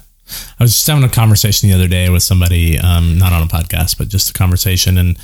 I 0.61 0.65
was 0.65 0.75
just 0.75 0.87
having 0.87 1.05
a 1.05 1.09
conversation 1.09 1.69
the 1.69 1.75
other 1.75 1.89
day 1.89 2.09
with 2.09 2.23
somebody, 2.23 2.79
um, 2.79 3.19
not 3.19 3.33
on 3.33 3.43
a 3.43 3.47
podcast, 3.47 3.99
but 3.99 4.09
just 4.09 4.31
a 4.31 4.33
conversation, 4.33 4.97
and 4.99 5.17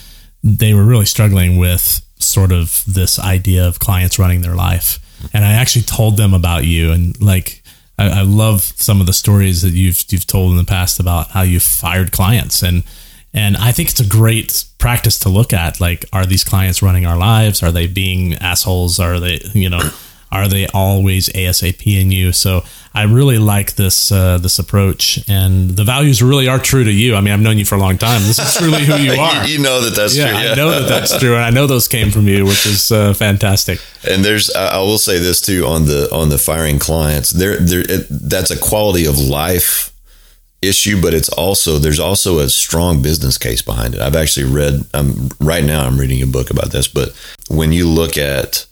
they 0.43 0.75
were 0.75 0.85
really 0.85 1.07
struggling 1.07 1.57
with 1.59 2.01
sort 2.19 2.53
of 2.53 2.83
this 2.87 3.19
idea 3.19 3.67
of 3.67 3.79
clients 3.79 4.19
running 4.19 4.41
their 4.43 4.55
life. 4.55 4.99
And 5.33 5.45
I 5.45 5.53
actually 5.53 5.83
told 5.83 6.17
them 6.17 6.35
about 6.35 6.65
you, 6.65 6.93
and 6.93 7.19
like 7.21 7.58
I, 7.99 8.21
I 8.21 8.23
love 8.23 8.63
some 8.63 9.01
of 9.01 9.07
the 9.07 9.13
stories 9.13 9.63
that 9.63 9.71
you've 9.71 10.05
you've 10.09 10.27
told 10.27 10.53
in 10.53 10.57
the 10.57 10.65
past 10.65 11.01
about 11.01 11.31
how 11.31 11.43
you've 11.43 11.63
fired 11.63 12.13
clients, 12.13 12.63
and 12.63 12.85
and 13.35 13.57
I 13.57 13.73
think 13.73 13.91
it's 13.91 14.01
a 14.01 14.07
great 14.07 14.65
practice 14.79 15.19
to 15.21 15.29
look 15.29 15.53
at. 15.53 15.81
Like, 15.81 16.07
are 16.13 16.25
these 16.25 16.45
clients 16.45 16.83
running 16.83 17.07
our 17.07 17.17
lives? 17.17 17.63
Are 17.63 17.73
they 17.73 17.87
being 17.87 18.35
assholes? 18.35 18.99
Are 18.99 19.21
they, 19.21 19.41
you 19.53 19.69
know, 19.69 19.91
are 20.31 20.49
they 20.49 20.67
always 20.69 21.29
ASAP 21.31 21.87
in 21.87 22.11
you? 22.11 22.33
So 22.33 22.63
I 22.95 23.05
really 23.05 23.39
like 23.39 23.77
this 23.77 24.13
uh, 24.13 24.39
this 24.39 24.59
approach, 24.59 25.21
and 25.29 25.71
the 25.71 25.85
values 25.85 26.23
really 26.23 26.49
are 26.49 26.59
true 26.59 26.85
to 26.85 26.93
you. 26.93 27.15
I 27.15 27.21
mean, 27.21 27.33
I've 27.33 27.41
known 27.41 27.59
you 27.59 27.65
for 27.65 27.77
a 27.77 27.79
long 27.79 27.97
time. 27.97 28.23
This 28.23 28.39
is 28.39 28.55
truly 28.57 28.85
who 28.85 28.97
you 28.97 29.13
are. 29.21 29.47
you, 29.47 29.59
know 29.61 29.81
that 29.81 29.95
that's 29.95 30.17
yeah, 30.17 30.31
true. 30.31 30.51
I 30.51 30.55
know 30.55 30.71
that 30.71 30.89
that's 30.89 31.19
true, 31.19 31.35
and 31.35 31.45
I 31.45 31.51
know 31.51 31.67
those 31.67 31.89
came 31.89 32.11
from 32.11 32.29
you, 32.29 32.45
which 32.45 32.67
is 32.67 32.91
uh, 32.93 33.15
fantastic. 33.15 33.81
And 34.09 34.25
there's, 34.25 34.51
I 34.51 34.77
I 34.77 34.79
will 34.79 34.99
say 34.99 35.19
this 35.19 35.41
too 35.41 35.65
on 35.67 35.87
the 35.87 36.09
on 36.13 36.29
the 36.29 36.39
firing 36.39 36.79
clients. 36.79 37.31
There, 37.31 37.57
there, 37.59 37.81
it, 37.81 38.07
that's 38.11 38.51
a 38.51 38.59
quality 38.59 39.07
of 39.07 39.19
life 39.19 39.93
issue, 40.61 41.01
but 41.01 41.15
it's 41.15 41.29
also 41.29 41.79
there's 41.79 42.01
also 42.01 42.39
a 42.39 42.49
strong 42.49 43.01
business 43.03 43.39
case 43.39 43.63
behind 43.63 43.95
it. 43.95 44.01
I've 44.01 44.17
actually 44.17 44.47
read. 44.47 44.85
I'm 44.93 45.31
right 45.41 45.65
now, 45.65 45.87
I'm 45.87 45.99
reading 45.99 46.23
a 46.23 46.27
book 46.27 46.51
about 46.51 46.71
this. 46.71 46.89
But 46.89 47.11
when 47.49 47.73
you 47.73 47.89
look 47.89 48.19
at 48.19 48.67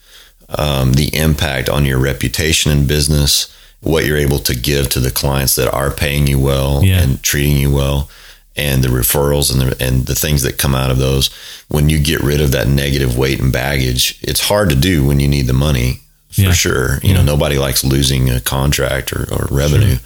um, 0.50 0.92
the 0.94 1.14
impact 1.16 1.68
on 1.68 1.84
your 1.84 1.98
reputation 1.98 2.70
in 2.70 2.86
business, 2.86 3.52
what 3.80 4.04
you're 4.04 4.16
able 4.16 4.38
to 4.40 4.54
give 4.54 4.88
to 4.90 5.00
the 5.00 5.10
clients 5.10 5.54
that 5.56 5.72
are 5.72 5.90
paying 5.90 6.26
you 6.26 6.38
well 6.38 6.82
Yeah. 6.84 7.00
and 7.02 7.22
treating 7.22 7.56
you 7.56 7.72
well, 7.74 8.08
and 8.56 8.82
the 8.82 8.88
referrals 8.88 9.52
and 9.52 9.60
the 9.60 9.84
and 9.86 10.06
the 10.06 10.14
things 10.14 10.42
that 10.42 10.56
come 10.58 10.74
out 10.74 10.90
of 10.90 10.98
those, 10.98 11.28
when 11.68 11.88
you 11.88 11.98
get 11.98 12.20
rid 12.22 12.40
of 12.40 12.52
that 12.52 12.68
negative 12.68 13.16
weight 13.18 13.40
and 13.40 13.52
baggage, 13.52 14.18
it's 14.22 14.48
hard 14.48 14.70
to 14.70 14.76
do 14.76 15.04
when 15.04 15.20
you 15.20 15.28
need 15.28 15.46
the 15.46 15.52
money 15.52 16.00
for 16.30 16.42
Yeah. 16.42 16.52
sure. 16.52 17.00
You 17.02 17.12
know, 17.14 17.22
nobody 17.22 17.58
likes 17.58 17.84
losing 17.84 18.30
a 18.30 18.40
contract 18.40 19.12
or, 19.12 19.26
or 19.32 19.48
revenue, 19.50 19.98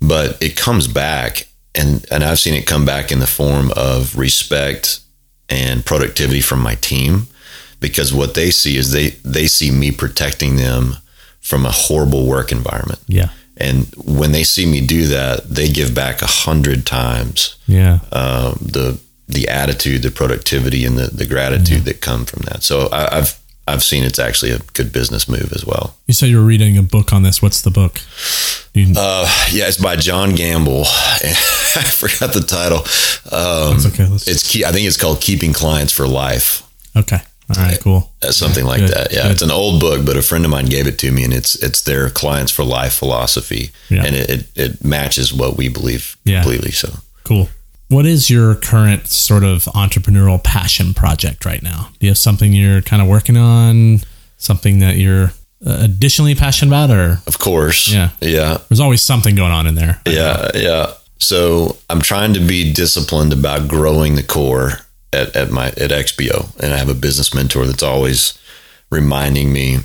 but 0.00 0.36
it 0.42 0.56
comes 0.56 0.88
back, 0.88 1.46
and 1.74 2.04
and 2.10 2.24
I've 2.24 2.40
seen 2.40 2.54
it 2.54 2.66
come 2.66 2.84
back 2.84 3.12
in 3.12 3.20
the 3.20 3.26
form 3.26 3.70
of 3.76 4.16
respect 4.16 5.00
and 5.48 5.84
productivity 5.84 6.40
from 6.40 6.60
my 6.60 6.74
team 6.76 7.26
because 7.88 8.12
what 8.20 8.32
they 8.34 8.50
see 8.50 8.76
is 8.76 8.86
they 8.92 9.08
they 9.38 9.46
see 9.46 9.70
me 9.70 9.90
protecting 9.92 10.56
them 10.56 10.96
from 11.40 11.66
a 11.66 11.70
horrible 11.70 12.24
work 12.26 12.50
environment 12.52 13.00
Yeah, 13.06 13.28
And 13.56 13.76
when 14.20 14.32
they 14.32 14.44
see 14.44 14.66
me 14.66 14.80
do 14.96 15.06
that, 15.08 15.34
they 15.56 15.68
give 15.68 15.90
back 15.94 16.22
a 16.22 16.26
hundred 16.44 16.80
times 16.86 17.56
Yeah. 17.66 17.98
um, 18.12 18.52
the 18.74 18.98
the 19.28 19.48
attitude, 19.48 20.02
the 20.02 20.10
productivity, 20.10 20.84
and 20.86 20.96
the, 20.98 21.06
the 21.20 21.26
gratitude 21.26 21.84
that 21.86 22.00
come 22.00 22.24
from 22.26 22.42
that. 22.48 22.62
So 22.62 22.88
I, 22.92 23.18
I've 23.18 23.32
I've 23.66 23.82
seen 23.82 24.04
it's 24.04 24.18
actually 24.18 24.52
a 24.52 24.58
good 24.78 24.90
business 24.92 25.26
move 25.28 25.50
as 25.58 25.64
well. 25.64 25.86
You 26.06 26.12
said 26.14 26.28
you 26.28 26.36
were 26.40 26.48
reading 26.48 26.76
a 26.78 26.82
book 26.82 27.12
on 27.12 27.22
this. 27.22 27.40
What's 27.40 27.62
the 27.62 27.70
book? 27.70 28.00
You, 28.74 28.92
Uh, 28.96 29.26
yeah, 29.52 29.68
it's 29.68 29.78
by 29.88 29.96
John 29.96 30.34
Gamble. 30.34 30.84
I 31.80 31.82
forgot 32.02 32.32
the 32.34 32.44
title. 32.46 32.80
Um, 33.32 33.74
That's 33.78 33.86
okay. 33.92 34.06
Let's- 34.06 34.28
it's 34.28 34.42
key. 34.50 34.64
I 34.68 34.72
think 34.72 34.86
it's 34.86 34.98
called 34.98 35.20
"Keeping 35.20 35.52
Clients 35.54 35.92
for 35.92 36.06
Life." 36.06 36.62
okay. 36.96 37.20
All 37.50 37.62
right. 37.62 37.78
Cool. 37.80 38.10
Uh, 38.22 38.30
something 38.32 38.64
like 38.64 38.80
Good, 38.80 38.90
that. 38.90 39.12
Yeah, 39.12 39.22
good. 39.24 39.32
it's 39.32 39.42
an 39.42 39.50
old 39.50 39.80
book, 39.80 40.04
but 40.06 40.16
a 40.16 40.22
friend 40.22 40.44
of 40.44 40.50
mine 40.50 40.66
gave 40.66 40.86
it 40.86 40.98
to 41.00 41.10
me, 41.12 41.24
and 41.24 41.32
it's 41.32 41.54
it's 41.56 41.82
their 41.82 42.08
clients 42.10 42.50
for 42.52 42.64
life 42.64 42.94
philosophy, 42.94 43.70
Yeah. 43.90 44.04
and 44.04 44.16
it, 44.16 44.30
it 44.30 44.46
it 44.56 44.84
matches 44.84 45.32
what 45.32 45.56
we 45.56 45.68
believe 45.68 46.16
Yeah. 46.24 46.42
completely. 46.42 46.70
So 46.72 46.88
Cool. 47.24 47.48
What 47.88 48.06
is 48.06 48.30
your 48.30 48.54
current 48.54 49.08
sort 49.08 49.44
of 49.44 49.64
entrepreneurial 49.74 50.42
passion 50.42 50.94
project 50.94 51.44
right 51.44 51.62
now? 51.62 51.90
Do 52.00 52.06
you 52.06 52.10
have 52.10 52.18
something 52.18 52.52
you're 52.52 52.80
kind 52.82 53.02
of 53.02 53.08
working 53.08 53.36
on? 53.36 54.00
Something 54.38 54.78
that 54.80 54.96
you're 54.96 55.32
uh, 55.66 55.78
additionally 55.82 56.34
passionate 56.34 56.70
about, 56.70 56.90
or 56.90 57.20
of 57.26 57.38
course, 57.38 57.88
Yeah. 57.88 58.10
yeah, 58.20 58.58
there's 58.68 58.80
always 58.80 59.02
something 59.02 59.34
going 59.36 59.52
on 59.52 59.66
in 59.66 59.74
there? 59.74 60.00
yeah, 60.06 60.50
yeah. 60.54 60.92
So 61.18 61.76
I'm 61.88 62.00
trying 62.02 62.34
to 62.34 62.40
be 62.40 62.72
disciplined 62.72 63.32
about 63.32 63.68
growing 63.68 64.14
the 64.16 64.22
core 64.22 64.80
at, 65.14 65.36
at 65.36 65.50
my 65.50 65.68
at 65.68 65.90
XPO, 65.90 66.58
and 66.60 66.74
I 66.74 66.78
have 66.78 66.88
a 66.88 66.94
business 66.94 67.34
mentor 67.34 67.66
that's 67.66 67.82
always 67.82 68.38
reminding 68.90 69.52
me 69.52 69.78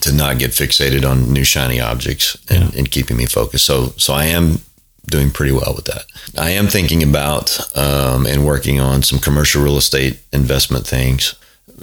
to 0.00 0.12
not 0.12 0.38
get 0.38 0.50
fixated 0.50 1.08
on 1.08 1.32
new 1.32 1.44
shiny 1.44 1.80
objects 1.80 2.36
and, 2.50 2.74
and 2.74 2.90
keeping 2.90 3.16
me 3.16 3.26
focused. 3.26 3.64
So 3.64 3.94
so 3.96 4.12
I 4.12 4.26
am 4.26 4.60
doing 5.06 5.30
pretty 5.30 5.52
well 5.52 5.74
with 5.74 5.84
that. 5.86 6.04
I 6.38 6.50
am 6.50 6.66
thinking 6.66 7.02
about 7.02 7.58
um, 7.76 8.26
and 8.26 8.46
working 8.46 8.80
on 8.80 9.02
some 9.02 9.18
commercial 9.18 9.62
real 9.62 9.76
estate 9.76 10.20
investment 10.32 10.86
things. 10.86 11.34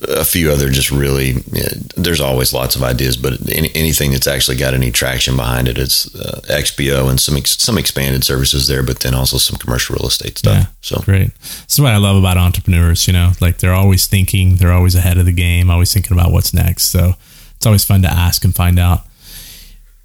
A 0.08 0.24
few 0.24 0.52
other 0.52 0.70
just 0.70 0.90
really. 0.90 1.34
there's 1.98 2.22
always 2.22 2.54
lots 2.54 2.76
of 2.76 2.84
ideas, 2.84 3.18
but 3.18 3.34
any, 3.52 3.70
anything 3.76 4.12
that's 4.12 4.28
actually 4.28 4.58
got 4.58 4.74
any 4.74 4.90
traction 4.90 5.36
behind 5.36 5.68
it, 5.68 5.78
it's 5.78 6.14
uh, 6.16 6.42
XPO 6.46 7.10
and 7.10 7.20
some 7.20 7.36
ex, 7.36 7.62
some 7.62 7.78
expanded 7.78 8.24
services 8.24 8.68
there, 8.68 8.84
but 8.84 9.02
then 9.02 9.14
also 9.14 9.38
some 9.38 9.58
commercial 9.60 9.96
real 9.96 10.08
estate 10.08 10.38
stuff. 10.38 10.58
Yeah. 10.58 10.66
So 10.82 11.02
Great. 11.02 11.38
This 11.40 11.74
is 11.74 11.82
what 11.82 11.94
I 11.94 11.98
love 11.98 12.16
about 12.16 12.38
entrepreneurs. 12.38 13.06
You 13.08 13.14
know, 13.14 13.32
like 13.42 13.58
they're 13.58 13.74
always 13.74 14.08
thinking, 14.08 14.56
they're 14.56 14.72
always 14.72 14.96
ahead 14.96 15.18
of 15.18 15.26
the 15.26 15.34
game, 15.34 15.70
always 15.70 15.94
thinking 15.94 16.18
about 16.18 16.32
what's 16.32 16.54
next. 16.54 16.86
So 16.86 17.14
it's 17.56 17.66
always 17.66 17.84
fun 17.84 18.02
to 18.04 18.10
ask 18.10 18.44
and 18.44 18.56
find 18.56 18.80
out. 18.80 19.02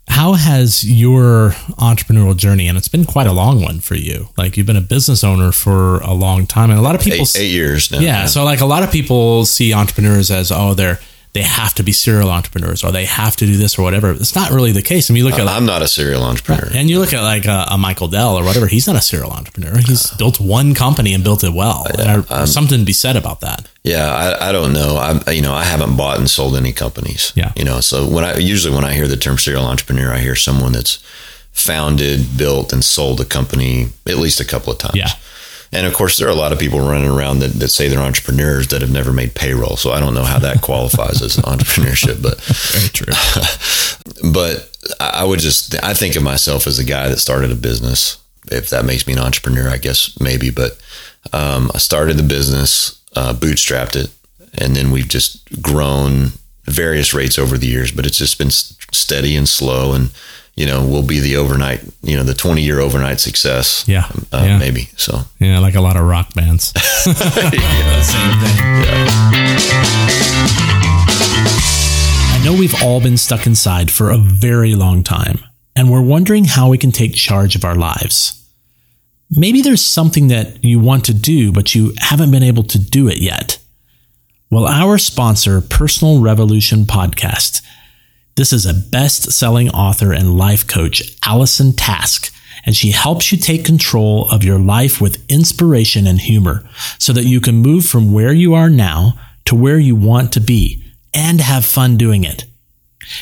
How 0.08 0.32
has 0.34 0.84
your 0.84 1.50
entrepreneurial 1.78 2.36
journey, 2.36 2.68
and 2.68 2.78
it's 2.78 2.88
been 2.88 3.04
quite 3.04 3.26
a 3.26 3.32
long 3.32 3.60
one 3.62 3.80
for 3.80 3.96
you, 3.96 4.28
like 4.36 4.56
you've 4.56 4.66
been 4.66 4.76
a 4.76 4.80
business 4.80 5.22
owner 5.25 5.52
for 5.52 5.98
a 6.00 6.14
long 6.14 6.46
time, 6.46 6.70
and 6.70 6.78
a 6.78 6.82
lot 6.82 6.94
of 6.94 7.00
people, 7.00 7.22
eight, 7.22 7.36
eight 7.36 7.50
years 7.50 7.90
now. 7.90 7.98
yeah. 7.98 8.26
So 8.26 8.44
like 8.44 8.60
a 8.60 8.66
lot 8.66 8.82
of 8.82 8.90
people 8.90 9.44
see 9.44 9.75
entrepreneurs 9.75 10.30
as 10.30 10.50
oh 10.52 10.75
they're 10.75 11.00
they 11.37 11.43
have 11.43 11.75
to 11.75 11.83
be 11.83 11.93
serial 11.93 12.31
entrepreneurs 12.31 12.83
or 12.83 12.90
they 12.93 13.05
have 13.05 13.37
to 13.37 13.45
do 13.47 13.57
this 13.59 13.78
or 13.78 13.83
whatever. 13.83 14.11
It's 14.11 14.35
not 14.35 14.50
really 14.50 14.73
the 14.73 14.81
case. 14.83 15.11
I 15.11 15.12
mean, 15.12 15.23
you 15.23 15.28
look 15.28 15.38
at 15.38 15.45
like, 15.45 15.55
I'm 15.55 15.66
not 15.66 15.83
a 15.83 15.88
serial 15.88 16.23
entrepreneur. 16.23 16.71
and 16.75 16.88
you 16.88 16.99
look 16.99 17.12
at 17.12 17.23
like 17.23 17.45
a, 17.45 17.66
a 17.71 17.76
Michael 17.76 18.09
Dell 18.09 18.37
or 18.38 18.45
whatever. 18.45 18.66
He's 18.66 18.87
not 18.87 18.97
a 18.97 19.02
serial 19.02 19.31
entrepreneur. 19.33 19.76
He's 19.76 20.11
uh, 20.12 20.16
built 20.16 20.40
one 20.40 20.75
company 20.75 21.12
and 21.12 21.23
built 21.23 21.45
it 21.45 21.52
well. 21.52 21.85
And 21.87 22.25
there's 22.25 22.52
something 22.52 22.78
to 22.78 22.85
be 22.87 22.95
said 22.95 23.16
about 23.16 23.40
that. 23.40 23.69
Yeah, 23.85 24.09
I, 24.09 24.49
I 24.49 24.52
don't 24.52 24.73
know. 24.73 24.97
I 24.97 25.31
you 25.31 25.43
know 25.43 25.52
I 25.52 25.64
haven't 25.64 25.97
bought 25.97 26.19
and 26.19 26.28
sold 26.28 26.57
any 26.57 26.73
companies. 26.73 27.33
Yeah. 27.37 27.52
you 27.55 27.64
know. 27.64 27.81
So 27.81 28.09
when 28.09 28.25
I 28.25 28.38
usually 28.38 28.75
when 28.75 28.85
I 28.85 28.95
hear 28.95 29.07
the 29.07 29.16
term 29.16 29.37
serial 29.38 29.64
entrepreneur, 29.66 30.11
I 30.12 30.19
hear 30.19 30.37
someone 30.37 30.73
that's 30.73 30.97
founded, 31.52 32.37
built, 32.37 32.73
and 32.73 32.85
sold 32.85 33.21
a 33.21 33.25
company 33.25 33.88
at 34.07 34.16
least 34.16 34.40
a 34.40 34.45
couple 34.45 34.73
of 34.73 34.78
times. 34.78 34.97
Yeah. 34.97 35.11
And 35.73 35.87
of 35.87 35.94
course, 35.94 36.16
there 36.16 36.28
are 36.28 36.32
a 36.32 36.35
lot 36.35 36.52
of 36.52 36.58
people 36.58 36.80
running 36.80 37.11
around 37.11 37.40
that, 37.40 37.52
that 37.54 37.68
say 37.68 37.88
they're 37.88 37.99
entrepreneurs 37.99 38.68
that 38.68 38.82
have 38.82 38.92
never 38.92 39.12
made 39.12 39.35
payroll. 39.35 39.76
So 39.76 39.90
I 39.90 40.00
don't 40.00 40.14
know 40.14 40.25
how 40.25 40.38
that 40.38 40.62
qualifies 40.62 41.23
as 41.23 41.37
entrepreneurship, 41.37 42.23
but 42.23 42.40
Very 42.40 42.88
true. 42.88 44.30
but 44.32 44.70
I 45.00 45.25
would 45.25 45.40
just 45.40 45.82
I 45.82 45.94
think 45.94 46.16
of 46.16 46.23
myself 46.23 46.66
as 46.66 46.78
a 46.78 46.85
guy 46.85 47.08
that 47.08 47.18
started 47.18 47.50
a 47.50 47.56
business. 47.56 48.18
If 48.50 48.70
that 48.70 48.85
makes 48.85 49.06
me 49.06 49.14
an 49.14 49.18
entrepreneur, 49.18 49.68
I 49.68 49.78
guess 49.78 50.18
maybe. 50.20 50.50
But 50.50 50.80
um, 51.32 51.70
I 51.75 51.78
started 51.78 52.16
the 52.16 52.23
business, 52.23 53.02
uh, 53.16 53.35
bootstrapped 53.35 53.96
it, 53.96 54.11
and 54.54 54.76
then 54.76 54.92
we've 54.92 55.08
just 55.08 55.61
grown 55.61 56.32
various 56.64 57.12
rates 57.12 57.38
over 57.38 57.58
the 57.58 57.66
years. 57.66 57.90
But 57.90 58.06
it's 58.06 58.18
just 58.18 58.38
been 58.38 58.50
steady 58.50 59.37
and 59.37 59.49
slow, 59.49 59.92
and 59.92 60.11
you 60.56 60.66
know 60.66 60.84
we'll 60.86 61.02
be 61.06 61.20
the 61.20 61.36
overnight, 61.36 61.80
you 62.02 62.16
know, 62.16 62.22
the 62.22 62.34
twenty 62.34 62.62
year 62.62 62.80
overnight 62.80 63.20
success. 63.20 63.84
Yeah. 63.86 64.08
uh, 64.32 64.42
Yeah. 64.44 64.58
maybe. 64.58 64.88
So 64.96 65.20
Yeah, 65.38 65.58
like 65.60 65.75
a 65.75 65.80
lot 65.80 65.96
of 65.96 66.04
rock 66.04 66.32
bands. 66.34 66.72
Same 67.04 67.14
thing. 67.14 68.56
I 72.28 72.40
know 72.44 72.52
we've 72.54 72.75
all 72.82 73.00
been 73.00 73.16
stuck 73.16 73.46
inside 73.46 73.90
for 73.90 74.10
a 74.10 74.18
very 74.18 74.75
long 74.75 75.02
time, 75.02 75.38
and 75.75 75.90
we're 75.90 76.02
wondering 76.02 76.44
how 76.44 76.68
we 76.70 76.78
can 76.78 76.92
take 76.92 77.14
charge 77.14 77.56
of 77.56 77.64
our 77.64 77.75
lives. 77.75 78.32
Maybe 79.30 79.60
there's 79.62 79.84
something 79.84 80.28
that 80.28 80.62
you 80.64 80.78
want 80.78 81.04
to 81.06 81.14
do, 81.14 81.50
but 81.50 81.75
you 81.75 81.92
haven't 81.98 82.30
been 82.30 82.44
able 82.44 82.62
to 82.64 82.78
do 82.78 83.08
it 83.08 83.18
yet. 83.18 83.58
Well, 84.50 84.66
our 84.66 84.98
sponsor, 84.98 85.60
Personal 85.60 86.20
Revolution 86.20 86.84
Podcast, 86.84 87.62
this 88.37 88.52
is 88.52 88.66
a 88.66 88.75
best 88.75 89.33
selling 89.33 89.71
author 89.71 90.12
and 90.12 90.38
life 90.38 90.66
coach, 90.66 91.16
Allison 91.25 91.73
Task, 91.73 92.33
and 92.66 92.76
she 92.76 92.90
helps 92.90 93.33
you 93.33 93.38
take 93.38 93.64
control 93.64 94.28
of 94.31 94.45
your 94.45 94.59
life 94.59 95.00
with 95.00 95.25
inspiration 95.31 96.07
and 96.07 96.21
humor 96.21 96.69
so 96.99 97.12
that 97.12 97.25
you 97.25 97.40
can 97.40 97.57
move 97.57 97.87
from 97.87 98.12
where 98.12 98.33
you 98.33 98.55
are 98.55 98.69
now 98.69 99.14
to 99.47 99.55
where 99.55 99.78
you 99.78 99.97
want 99.97 100.33
to 100.33 100.40
be 100.40 100.85
and 101.14 101.40
have 101.40 101.64
fun 101.64 101.97
doing 101.97 102.25
it. 102.25 102.45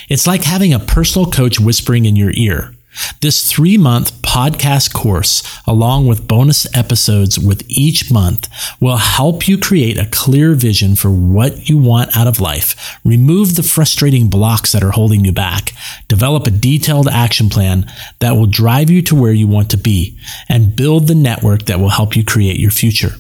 It's 0.08 0.26
like 0.26 0.42
having 0.42 0.72
a 0.72 0.78
personal 0.78 1.30
coach 1.30 1.60
whispering 1.60 2.06
in 2.06 2.16
your 2.16 2.32
ear. 2.34 2.74
This 3.20 3.50
three 3.50 3.76
month 3.76 4.20
podcast 4.22 4.92
course, 4.92 5.42
along 5.66 6.06
with 6.06 6.28
bonus 6.28 6.66
episodes 6.76 7.38
with 7.38 7.62
each 7.68 8.10
month, 8.12 8.48
will 8.80 8.96
help 8.96 9.48
you 9.48 9.58
create 9.58 9.98
a 9.98 10.08
clear 10.10 10.54
vision 10.54 10.96
for 10.96 11.10
what 11.10 11.68
you 11.68 11.78
want 11.78 12.16
out 12.16 12.26
of 12.26 12.40
life, 12.40 12.98
remove 13.04 13.56
the 13.56 13.62
frustrating 13.62 14.28
blocks 14.28 14.72
that 14.72 14.82
are 14.84 14.92
holding 14.92 15.24
you 15.24 15.32
back, 15.32 15.72
develop 16.08 16.46
a 16.46 16.50
detailed 16.50 17.08
action 17.08 17.48
plan 17.48 17.90
that 18.20 18.32
will 18.32 18.46
drive 18.46 18.90
you 18.90 19.02
to 19.02 19.14
where 19.14 19.32
you 19.32 19.46
want 19.46 19.70
to 19.70 19.76
be, 19.76 20.18
and 20.48 20.76
build 20.76 21.06
the 21.06 21.14
network 21.14 21.64
that 21.64 21.80
will 21.80 21.90
help 21.90 22.16
you 22.16 22.24
create 22.24 22.58
your 22.58 22.70
future. 22.70 23.12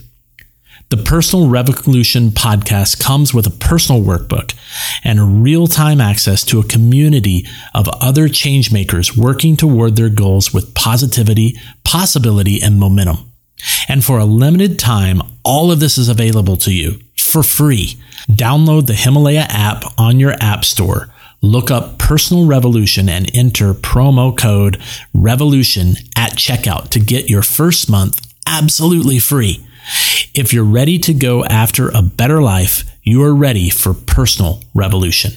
The 0.90 0.98
Personal 0.98 1.48
Revolution 1.48 2.30
podcast 2.30 3.00
comes 3.00 3.32
with 3.32 3.46
a 3.46 3.50
personal 3.50 4.02
workbook 4.02 4.54
and 5.02 5.42
real 5.42 5.66
time 5.66 6.00
access 6.00 6.44
to 6.44 6.60
a 6.60 6.64
community 6.64 7.46
of 7.74 7.88
other 8.00 8.28
changemakers 8.28 9.16
working 9.16 9.56
toward 9.56 9.96
their 9.96 10.10
goals 10.10 10.52
with 10.52 10.74
positivity, 10.74 11.58
possibility, 11.84 12.62
and 12.62 12.78
momentum. 12.78 13.32
And 13.88 14.04
for 14.04 14.18
a 14.18 14.26
limited 14.26 14.78
time, 14.78 15.22
all 15.42 15.72
of 15.72 15.80
this 15.80 15.96
is 15.96 16.10
available 16.10 16.58
to 16.58 16.72
you 16.72 17.00
for 17.16 17.42
free. 17.42 17.98
Download 18.30 18.86
the 18.86 18.94
Himalaya 18.94 19.46
app 19.48 19.84
on 19.98 20.20
your 20.20 20.34
app 20.38 20.66
store. 20.66 21.08
Look 21.40 21.70
up 21.70 21.98
Personal 21.98 22.46
Revolution 22.46 23.08
and 23.08 23.34
enter 23.34 23.72
promo 23.72 24.36
code 24.36 24.80
REVOLUTION 25.14 25.96
at 26.16 26.32
checkout 26.32 26.90
to 26.90 27.00
get 27.00 27.30
your 27.30 27.42
first 27.42 27.88
month 27.90 28.20
absolutely 28.46 29.18
free. 29.18 29.66
If 30.34 30.52
you're 30.52 30.64
ready 30.64 30.98
to 31.00 31.14
go 31.14 31.44
after 31.44 31.88
a 31.88 32.02
better 32.02 32.42
life, 32.42 32.84
you 33.02 33.22
are 33.22 33.34
ready 33.34 33.70
for 33.70 33.94
personal 33.94 34.60
revolution. 34.74 35.32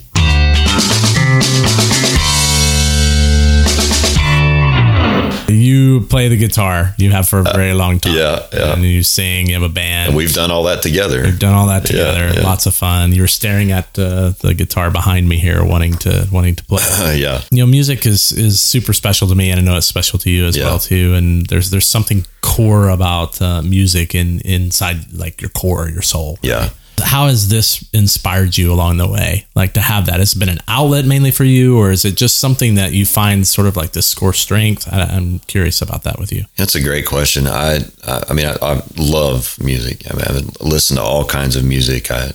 Play 6.10 6.28
the 6.30 6.38
guitar. 6.38 6.94
You 6.98 7.12
have 7.12 7.28
for 7.28 7.40
a 7.40 7.44
very 7.44 7.74
long 7.74 8.00
time. 8.00 8.16
yeah, 8.16 8.46
yeah. 8.54 8.74
And 8.74 8.84
you 8.84 9.04
sing. 9.04 9.48
You 9.48 9.54
have 9.56 9.64
a 9.64 9.70
band. 9.74 10.08
And 10.10 10.18
we've 10.18 10.34
done 10.34 10.52
all 10.52 10.64
that 10.64 10.82
together. 10.82 11.22
We've 11.24 11.40
done 11.40 11.54
all 11.54 11.68
that 11.68 11.86
together. 11.86 12.32
yeah. 12.34 12.42
Lots 12.44 12.66
of 12.66 12.74
fun. 12.76 13.12
You 13.14 13.22
were 13.22 13.28
staring 13.28 13.72
at 13.72 13.98
uh, 14.00 14.30
the 14.42 14.54
guitar 14.54 14.92
behind 14.92 15.28
me 15.30 15.38
here, 15.38 15.64
wanting 15.64 15.94
to 16.00 16.28
wanting 16.32 16.56
to 16.56 16.64
play. 16.66 16.84
Uh, 16.84 17.12
yeah, 17.16 17.42
you 17.52 17.60
know, 17.60 17.68
music 17.68 18.06
is 18.06 18.32
is 18.32 18.60
super 18.60 18.94
special 18.94 19.28
to 19.28 19.36
me, 19.36 19.50
and 19.52 19.60
I 19.60 19.64
know 19.64 19.78
it's 19.78 19.88
special 19.88 20.20
to 20.20 20.30
you 20.30 20.46
as 20.46 20.56
Yeah. 20.58 20.66
well 20.66 20.80
too. 20.80 21.14
And 21.16 21.46
there's 21.48 21.70
there's 21.70 21.88
something 21.88 22.26
core 22.42 22.90
about 22.90 23.42
uh, 23.42 23.62
music 23.62 24.16
in 24.16 24.40
inside 24.42 25.14
like 25.14 25.42
your 25.42 25.50
core, 25.52 25.90
your 25.90 26.02
soul. 26.04 26.38
yeah. 26.42 26.70
How 27.04 27.28
has 27.28 27.48
this 27.50 27.88
inspired 27.94 28.58
you 28.58 28.72
along 28.74 28.98
the 28.98 29.08
way? 29.08 29.46
Like 29.56 29.74
to 29.74 29.82
have 29.82 30.08
that? 30.08 30.20
Has 30.20 30.34
it 30.34 30.40
been 30.40 30.50
an 30.50 30.60
outlet 30.68 31.06
mainly 31.06 31.32
for 31.32 31.44
you, 31.44 31.78
or 31.78 31.92
is 31.92 32.04
it 32.06 32.16
just 32.16 32.40
something 32.40 32.76
that 32.76 32.92
you 32.94 33.06
find 33.06 33.48
sort 33.48 33.68
of 33.68 33.76
like 33.78 33.92
this 33.92 34.14
core 34.16 34.34
strength? 34.34 34.88
I, 34.92 35.02
I'm 35.04 35.40
curious 35.40 35.82
about 35.82 36.04
that 36.04 36.20
with 36.20 36.32
you. 36.32 36.46
That's 36.56 36.76
a 36.76 36.82
great 36.82 37.06
question. 37.06 37.48
I, 37.48 37.80
I, 38.06 38.24
I 38.30 38.34
mean, 38.34 38.48
I, 38.48 38.56
I 38.62 38.82
love 38.98 39.58
music. 39.62 40.10
I, 40.10 40.14
mean, 40.16 40.26
I 40.28 40.64
listen 40.64 40.98
to 40.98 41.04
all 41.04 41.26
kinds 41.26 41.56
of 41.56 41.64
music. 41.64 42.10
I, 42.12 42.32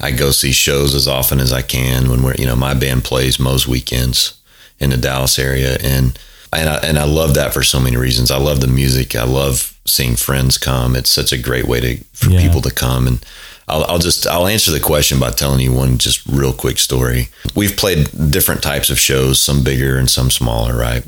I 0.00 0.10
go 0.10 0.30
see 0.30 0.52
shows 0.52 0.94
as 0.94 1.06
often 1.08 1.38
as 1.40 1.52
I 1.52 1.62
can 1.62 2.08
when 2.10 2.22
we're, 2.22 2.34
you 2.34 2.46
know, 2.46 2.56
my 2.56 2.74
band 2.74 3.04
plays 3.04 3.38
most 3.40 3.66
weekends, 3.66 4.34
in 4.78 4.90
the 4.90 4.96
Dallas 4.96 5.38
area, 5.38 5.78
and 5.82 6.18
and 6.52 6.68
I, 6.68 6.76
and 6.78 6.98
I 6.98 7.04
love 7.04 7.34
that 7.34 7.54
for 7.54 7.62
so 7.62 7.80
many 7.80 7.96
reasons. 7.96 8.30
I 8.30 8.36
love 8.36 8.60
the 8.60 8.66
music. 8.66 9.14
I 9.16 9.24
love 9.24 9.78
seeing 9.86 10.16
friends 10.16 10.58
come. 10.58 10.96
It's 10.96 11.08
such 11.08 11.32
a 11.32 11.38
great 11.38 11.64
way 11.66 11.80
to 11.80 12.04
for 12.12 12.30
Yeah. 12.30 12.42
people 12.42 12.60
to 12.62 12.70
come 12.70 13.06
and. 13.06 13.24
I'll, 13.72 13.84
I'll 13.84 13.98
just 13.98 14.26
I'll 14.26 14.46
answer 14.46 14.70
the 14.70 14.80
question 14.80 15.18
by 15.18 15.30
telling 15.30 15.60
you 15.60 15.72
one 15.72 15.96
just 15.96 16.26
real 16.26 16.52
quick 16.52 16.78
story. 16.78 17.28
We've 17.56 17.76
played 17.76 18.30
different 18.30 18.62
types 18.62 18.90
of 18.90 18.98
shows, 18.98 19.40
some 19.40 19.64
bigger 19.64 19.96
and 19.96 20.10
some 20.10 20.30
smaller, 20.30 20.76
right? 20.76 21.04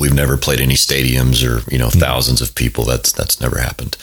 We've 0.00 0.14
never 0.14 0.36
played 0.36 0.60
any 0.60 0.74
stadiums 0.74 1.42
or 1.44 1.68
you 1.70 1.78
know 1.78 1.90
thousands 1.90 2.40
of 2.40 2.54
people. 2.54 2.84
That's 2.84 3.10
that's 3.12 3.40
never 3.40 3.58
happened. 3.58 3.96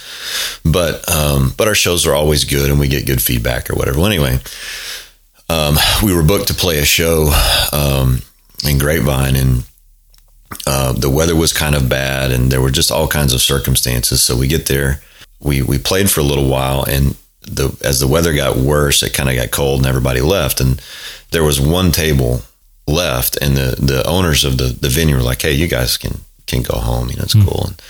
But 0.66 1.10
um, 1.10 1.54
but 1.58 1.70
our 1.70 1.76
shows 1.76 2.06
are 2.06 2.14
always 2.14 2.44
good 2.44 2.70
and 2.70 2.80
we 2.80 2.90
get 2.90 3.08
good 3.08 3.22
feedback 3.22 3.70
or 3.70 3.76
whatever. 3.76 4.00
Well, 4.00 4.08
anyway, 4.08 4.40
um, 5.50 5.78
we 6.04 6.14
were 6.14 6.24
booked 6.24 6.50
to 6.50 6.54
play 6.54 6.80
a 6.80 6.86
show 6.86 7.32
um, 7.72 8.22
in 8.68 8.78
Grapevine 8.78 9.38
and 9.38 9.64
uh, 10.68 10.92
the 10.94 11.10
weather 11.10 11.36
was 11.36 11.54
kind 11.54 11.76
of 11.76 11.88
bad 11.88 12.32
and 12.32 12.52
there 12.52 12.62
were 12.62 12.72
just 12.72 12.92
all 12.92 13.08
kinds 13.08 13.34
of 13.34 13.42
circumstances. 13.42 14.22
So 14.22 14.36
we 14.36 14.48
get 14.48 14.66
there, 14.66 15.02
we 15.40 15.62
we 15.62 15.78
played 15.78 16.12
for 16.12 16.20
a 16.20 16.24
little 16.24 16.50
while 16.50 16.84
and 16.84 17.16
the 17.56 17.78
as 17.84 18.00
the 18.00 18.08
weather 18.08 18.34
got 18.34 18.58
worse, 18.58 19.04
it 19.04 19.14
kind 19.14 19.30
of 19.30 19.36
got 19.36 19.52
cold 19.52 19.80
and 19.80 19.88
everybody 19.88 20.22
left 20.22 20.62
and 20.62 20.82
there 21.32 21.44
was 21.44 21.60
one 21.60 21.92
table 21.92 22.42
left 22.88 23.38
and 23.38 23.56
the 23.56 23.76
the 23.80 24.06
owners 24.08 24.44
of 24.44 24.58
the 24.58 24.66
the 24.66 24.90
venue 24.90 25.16
were 25.16 25.22
like, 25.22 25.42
"Hey, 25.42 25.54
you 25.54 25.68
guys 25.68 25.98
can 25.98 26.22
can 26.48 26.64
go 26.64 26.78
home, 26.78 27.10
you 27.10 27.16
know, 27.16 27.24
it's 27.24 27.34
hmm. 27.34 27.46
cool." 27.46 27.66
And 27.68 27.82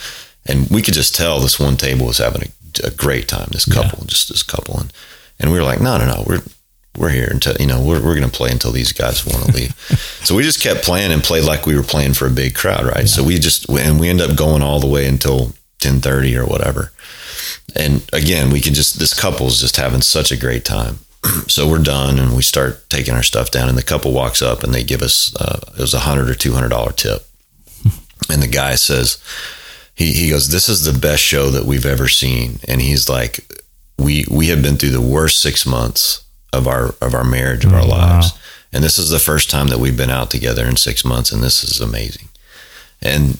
and 0.45 0.69
we 0.69 0.81
could 0.81 0.93
just 0.93 1.15
tell 1.15 1.39
this 1.39 1.59
one 1.59 1.77
table 1.77 2.07
was 2.07 2.17
having 2.17 2.43
a, 2.43 2.87
a 2.87 2.91
great 2.91 3.27
time. 3.27 3.47
This 3.51 3.65
couple, 3.65 4.05
just 4.05 4.29
this 4.29 4.43
couple, 4.43 4.79
and 4.79 4.91
and 5.39 5.51
we 5.51 5.57
were 5.57 5.63
like, 5.63 5.81
"No, 5.81 5.97
no, 5.97 6.05
no, 6.05 6.23
we're 6.25 6.41
we're 6.97 7.09
here 7.09 7.29
until 7.31 7.55
you 7.59 7.67
know 7.67 7.81
we're 7.81 8.03
we're 8.03 8.15
going 8.15 8.29
to 8.29 8.37
play 8.37 8.49
until 8.49 8.71
these 8.71 8.91
guys 8.91 9.25
want 9.25 9.45
to 9.45 9.51
leave." 9.51 9.75
so 10.23 10.35
we 10.35 10.43
just 10.43 10.61
kept 10.61 10.83
playing 10.83 11.11
and 11.11 11.23
played 11.23 11.43
like 11.43 11.65
we 11.65 11.75
were 11.75 11.83
playing 11.83 12.13
for 12.13 12.27
a 12.27 12.31
big 12.31 12.55
crowd, 12.55 12.85
right? 12.85 13.07
So 13.07 13.23
we 13.23 13.37
just 13.37 13.69
and 13.69 13.99
we 13.99 14.09
end 14.09 14.21
up 14.21 14.35
going 14.35 14.61
all 14.61 14.79
the 14.79 14.87
way 14.87 15.07
until 15.07 15.53
ten 15.79 16.01
thirty 16.01 16.35
or 16.35 16.45
whatever. 16.45 16.91
And 17.75 18.07
again, 18.13 18.49
we 18.51 18.61
can 18.61 18.73
just 18.73 18.99
this 18.99 19.13
couple's 19.19 19.59
just 19.59 19.75
having 19.77 20.01
such 20.01 20.31
a 20.31 20.37
great 20.37 20.65
time. 20.65 20.99
so 21.47 21.67
we're 21.69 21.83
done 21.83 22.17
and 22.17 22.35
we 22.35 22.41
start 22.41 22.89
taking 22.89 23.13
our 23.13 23.23
stuff 23.23 23.51
down 23.51 23.67
and 23.67 23.77
the 23.77 23.83
couple 23.83 24.13
walks 24.13 24.41
up 24.41 24.63
and 24.63 24.73
they 24.73 24.83
give 24.83 25.01
us 25.01 25.35
uh, 25.35 25.59
it 25.77 25.81
was 25.81 25.93
a 25.93 25.99
hundred 25.99 26.29
or 26.29 26.33
two 26.35 26.53
hundred 26.53 26.69
dollar 26.69 26.93
tip 26.93 27.25
and 28.31 28.41
the 28.41 28.47
guy 28.47 28.75
says 28.75 29.21
he, 29.95 30.13
he 30.13 30.29
goes 30.29 30.47
this 30.47 30.69
is 30.69 30.85
the 30.85 30.97
best 30.97 31.21
show 31.21 31.49
that 31.49 31.65
we've 31.65 31.85
ever 31.85 32.07
seen 32.07 32.59
and 32.69 32.79
he's 32.81 33.09
like 33.09 33.41
we 33.97 34.23
we 34.31 34.47
have 34.47 34.61
been 34.61 34.77
through 34.77 34.91
the 34.91 35.01
worst 35.01 35.41
six 35.41 35.65
months 35.65 36.23
of 36.53 36.69
our 36.69 36.95
of 37.01 37.13
our 37.13 37.25
marriage 37.25 37.65
of 37.65 37.73
our 37.73 37.81
Oh, 37.81 37.87
wow. 37.89 37.97
lives 38.15 38.31
and 38.71 38.81
this 38.81 38.97
is 38.97 39.09
the 39.09 39.19
first 39.19 39.49
time 39.49 39.67
that 39.67 39.77
we've 39.79 39.97
been 39.97 40.09
out 40.09 40.31
together 40.31 40.65
in 40.65 40.77
six 40.77 41.03
months 41.03 41.33
and 41.33 41.43
this 41.43 41.65
is 41.65 41.81
amazing 41.81 42.28
and 43.01 43.37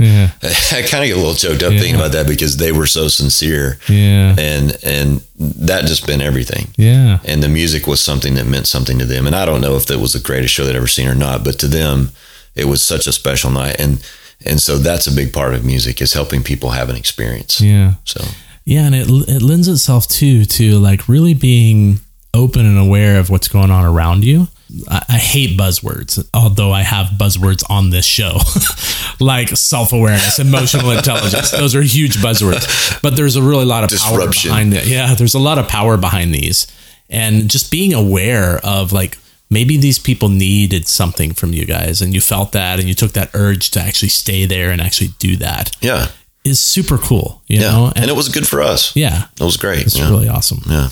Yeah. 0.00 0.30
I 0.42 0.82
kind 0.82 1.02
of 1.04 1.08
get 1.08 1.16
a 1.16 1.20
little 1.20 1.34
choked 1.34 1.62
up 1.62 1.72
Yeah. 1.72 1.78
thinking 1.80 1.96
about 1.96 2.12
that 2.12 2.26
because 2.26 2.56
they 2.56 2.72
were 2.72 2.86
so 2.86 3.08
sincere 3.08 3.78
Yeah. 3.88 4.34
and 4.38 4.76
and 4.84 5.20
that 5.38 5.86
just 5.86 6.06
been 6.06 6.20
everything 6.22 6.68
Yeah. 6.76 7.18
and 7.24 7.42
the 7.42 7.48
music 7.48 7.86
was 7.86 8.00
something 8.00 8.34
that 8.36 8.46
meant 8.46 8.66
something 8.68 8.98
to 8.98 9.04
them. 9.04 9.26
And 9.26 9.34
I 9.36 9.44
don't 9.44 9.60
know 9.60 9.76
if 9.76 9.86
that 9.86 9.98
was 9.98 10.12
the 10.12 10.20
greatest 10.20 10.54
show 10.54 10.64
they'd 10.64 10.76
ever 10.76 10.86
seen 10.86 11.08
or 11.08 11.14
not, 11.16 11.42
but 11.44 11.58
to 11.58 11.68
them, 11.68 12.10
it 12.54 12.66
was 12.66 12.82
such 12.82 13.06
a 13.06 13.12
special 13.12 13.50
night. 13.50 13.76
And 13.78 13.98
and 14.44 14.60
so 14.60 14.78
that's 14.78 15.06
a 15.06 15.12
big 15.12 15.32
part 15.32 15.54
of 15.54 15.64
music 15.64 16.00
is 16.02 16.12
helping 16.14 16.42
people 16.42 16.70
have 16.70 16.88
an 16.90 16.96
experience. 16.96 17.60
Yeah. 17.60 17.94
So 18.04 18.24
Yeah, 18.64 18.86
and 18.86 18.94
it 18.94 19.08
it 19.28 19.42
lends 19.42 19.68
itself 19.68 20.06
too 20.06 20.44
to 20.44 20.78
like 20.78 21.08
really 21.08 21.34
being 21.34 22.00
open 22.34 22.64
and 22.66 22.78
aware 22.78 23.18
of 23.18 23.28
what's 23.30 23.48
going 23.48 23.70
on 23.70 23.84
around 23.84 24.24
you. 24.24 24.46
I, 24.88 25.04
I 25.08 25.18
hate 25.18 25.58
buzzwords, 25.58 26.26
although 26.34 26.72
I 26.72 26.82
have 26.82 27.06
buzzwords 27.18 27.62
on 27.68 27.90
this 27.90 28.04
show, 28.04 28.38
like 29.24 29.48
self 29.50 29.92
awareness, 29.92 30.38
emotional 30.38 30.90
intelligence. 30.98 31.50
Those 31.50 31.74
are 31.74 31.82
huge 31.82 32.16
buzzwords, 32.16 33.00
but 33.02 33.16
there's 33.16 33.36
a 33.36 33.42
really 33.42 33.64
lot 33.64 33.84
of 33.84 33.98
power 33.98 34.26
behind 34.28 34.74
it. 34.74 34.86
Yeah, 34.86 35.14
there's 35.14 35.34
a 35.34 35.38
lot 35.38 35.58
of 35.58 35.68
power 35.68 35.96
behind 35.96 36.34
these, 36.34 36.66
and 37.10 37.50
just 37.50 37.70
being 37.70 37.92
aware 37.92 38.58
of 38.64 38.92
like 38.92 39.18
maybe 39.50 39.76
these 39.76 39.98
people 39.98 40.28
needed 40.30 40.88
something 40.88 41.34
from 41.34 41.52
you 41.52 41.64
guys, 41.66 42.00
and 42.00 42.14
you 42.14 42.20
felt 42.20 42.52
that, 42.52 42.78
and 42.78 42.88
you 42.88 42.94
took 42.94 43.12
that 43.12 43.30
urge 43.34 43.70
to 43.72 43.80
actually 43.80 44.08
stay 44.08 44.46
there 44.46 44.70
and 44.70 44.80
actually 44.80 45.08
do 45.18 45.36
that 45.36 45.76
yeah, 45.80 46.08
is 46.44 46.58
super 46.60 46.96
cool. 46.98 47.42
You 47.46 47.60
yeah, 47.60 47.70
know, 47.70 47.92
and, 47.94 48.10
it 48.10 48.16
was 48.16 48.28
good 48.28 48.46
for 48.48 48.62
us. 48.62 48.96
yeah, 48.96 49.26
It 49.38 49.44
was 49.44 49.56
great. 49.56 49.82
it's 49.86 49.98
yeah. 49.98 50.08
really 50.08 50.28
awesome. 50.28 50.62
yeah. 50.66 50.88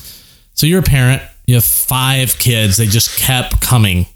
So 0.55 0.67
you're 0.67 0.81
a 0.81 0.83
parent. 0.83 1.23
You 1.51 1.57
have 1.57 1.65
five 1.65 2.39
kids. 2.39 2.77
They 2.77 2.87
just 2.87 3.19
kept 3.19 3.61
coming. 3.61 4.07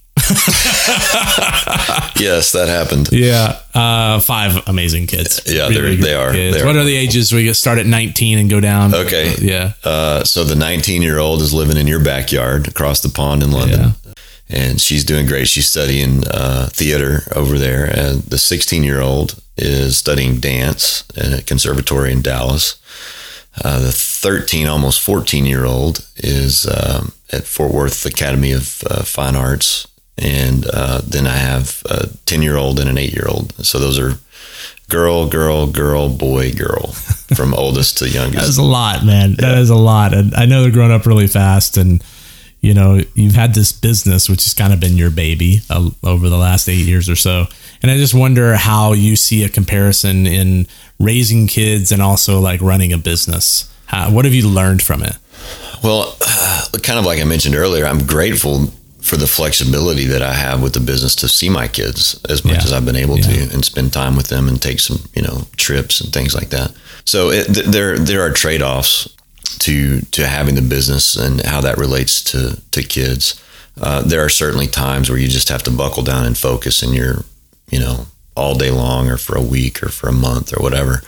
Yes, 2.16 2.52
that 2.52 2.68
happened. 2.68 3.08
Yeah, 3.10 3.58
uh, 3.74 4.20
five 4.20 4.68
amazing 4.68 5.08
kids. 5.08 5.42
Yeah, 5.46 5.62
Really 5.62 5.74
they're- 5.74 5.96
good 5.96 6.04
they 6.04 6.14
are. 6.14 6.32
kids. 6.32 6.56
They 6.56 6.62
are. 6.62 6.66
What 6.66 6.76
are 6.76 6.84
the 6.84 6.96
ages? 6.96 7.32
We 7.32 7.52
start 7.54 7.78
at 7.78 7.86
19 7.86 8.38
and 8.38 8.48
go 8.48 8.60
down. 8.60 8.94
Okay. 8.94 9.34
Yeah. 9.40 9.72
Uh, 9.82 10.22
so 10.22 10.44
the 10.44 10.54
19 10.54 11.02
year 11.02 11.18
old 11.18 11.42
is 11.42 11.52
living 11.52 11.76
in 11.76 11.88
your 11.88 11.98
backyard 11.98 12.68
across 12.68 13.00
the 13.00 13.08
pond 13.08 13.42
in 13.42 13.50
London. 13.50 13.94
And 14.48 14.80
she's 14.80 15.02
doing 15.04 15.26
great. 15.26 15.48
She's 15.48 15.66
studying 15.66 16.22
uh, 16.28 16.68
theater 16.72 17.22
over 17.34 17.58
there. 17.58 17.84
And 17.84 18.22
the 18.22 18.38
16 18.38 18.84
year 18.84 19.00
old 19.00 19.42
is 19.56 19.96
studying 19.96 20.38
dance 20.38 21.02
at 21.16 21.40
a 21.40 21.42
conservatory 21.42 22.12
in 22.12 22.22
Dallas. 22.22 22.76
Uh, 23.64 23.80
the 23.80 23.92
13, 23.92 24.66
almost 24.68 25.00
14 25.00 25.46
year 25.46 25.64
old 25.64 26.06
is 26.16 26.66
um, 26.66 27.12
at 27.34 27.44
Fort 27.44 27.72
Worth 27.72 28.06
Academy 28.06 28.52
of 28.52 28.82
uh, 28.88 29.02
Fine 29.02 29.36
Arts. 29.36 29.86
And 30.16 30.66
uh, 30.72 31.00
then 31.04 31.26
I 31.26 31.36
have 31.36 31.82
a 31.86 32.06
10 32.26 32.42
year 32.42 32.56
old 32.56 32.78
and 32.78 32.88
an 32.88 32.98
8 32.98 33.12
year 33.12 33.26
old. 33.28 33.52
So 33.64 33.78
those 33.78 33.98
are 33.98 34.18
girl, 34.88 35.26
girl, 35.28 35.66
girl, 35.66 36.08
boy, 36.08 36.52
girl, 36.52 36.88
from 37.34 37.52
oldest 37.54 37.98
to 37.98 38.08
youngest. 38.08 38.42
That 38.42 38.48
is 38.48 38.58
a 38.58 38.62
lot, 38.62 39.04
man. 39.04 39.34
That 39.38 39.58
is 39.58 39.70
a 39.70 39.76
lot. 39.76 40.14
And 40.14 40.34
I 40.34 40.46
know 40.46 40.62
they're 40.62 40.70
growing 40.70 40.92
up 40.92 41.06
really 41.06 41.26
fast. 41.26 41.76
And, 41.76 42.02
you 42.60 42.74
know, 42.74 43.00
you've 43.14 43.34
had 43.34 43.54
this 43.54 43.72
business, 43.72 44.28
which 44.28 44.44
has 44.44 44.54
kind 44.54 44.72
of 44.72 44.80
been 44.80 44.96
your 44.96 45.10
baby 45.10 45.60
uh, 45.68 45.90
over 46.04 46.28
the 46.28 46.38
last 46.38 46.68
eight 46.68 46.86
years 46.86 47.08
or 47.08 47.16
so. 47.16 47.46
And 47.82 47.90
I 47.90 47.98
just 47.98 48.14
wonder 48.14 48.54
how 48.54 48.92
you 48.92 49.16
see 49.16 49.44
a 49.44 49.48
comparison 49.48 50.26
in 50.26 50.66
raising 50.98 51.46
kids 51.48 51.90
and 51.90 52.00
also 52.00 52.40
like 52.40 52.62
running 52.62 52.92
a 52.92 52.98
business. 52.98 53.70
How, 53.86 54.10
what 54.10 54.24
have 54.24 54.34
you 54.34 54.48
learned 54.48 54.82
from 54.82 55.02
it? 55.02 55.16
Well, 55.82 56.16
kind 56.82 56.98
of 56.98 57.04
like 57.04 57.20
I 57.20 57.24
mentioned 57.24 57.54
earlier, 57.54 57.86
I'm 57.86 58.06
grateful 58.06 58.72
for 59.00 59.16
the 59.16 59.26
flexibility 59.26 60.06
that 60.06 60.22
I 60.22 60.32
have 60.32 60.62
with 60.62 60.72
the 60.72 60.80
business 60.80 61.14
to 61.16 61.28
see 61.28 61.50
my 61.50 61.68
kids 61.68 62.18
as 62.28 62.42
much 62.44 62.54
Yeah. 62.56 62.64
as 62.64 62.72
I've 62.72 62.86
been 62.86 62.96
able 62.96 63.18
Yeah. 63.18 63.46
to 63.46 63.52
and 63.54 63.62
spend 63.64 63.92
time 63.92 64.16
with 64.16 64.28
them 64.28 64.48
and 64.48 64.60
take 64.60 64.80
some, 64.80 65.02
you 65.14 65.20
know, 65.22 65.46
trips 65.56 66.00
and 66.00 66.10
things 66.12 66.34
like 66.34 66.48
that. 66.50 66.72
So 67.04 67.30
it, 67.30 67.52
th- 67.52 67.66
there 67.66 67.98
there 67.98 68.22
are 68.22 68.30
trade 68.30 68.62
offs 68.62 69.08
to 69.60 70.00
to 70.12 70.26
having 70.26 70.54
the 70.54 70.62
business 70.62 71.16
and 71.16 71.42
how 71.44 71.60
that 71.60 71.76
relates 71.78 72.22
to 72.32 72.56
to 72.70 72.82
kids. 72.82 73.34
Uh, 73.80 74.00
there 74.02 74.24
are 74.24 74.30
certainly 74.30 74.66
times 74.68 75.10
where 75.10 75.18
you 75.18 75.28
just 75.28 75.48
have 75.50 75.62
to 75.64 75.70
buckle 75.70 76.02
down 76.02 76.24
and 76.24 76.38
focus, 76.38 76.82
and 76.82 76.94
you're, 76.94 77.24
you 77.70 77.78
know, 77.80 78.06
all 78.36 78.54
day 78.54 78.70
long 78.70 79.10
or 79.10 79.16
for 79.18 79.36
a 79.36 79.42
week 79.42 79.82
or 79.82 79.88
for 79.90 80.08
a 80.08 80.12
month 80.12 80.52
or 80.56 80.62
whatever. 80.62 81.02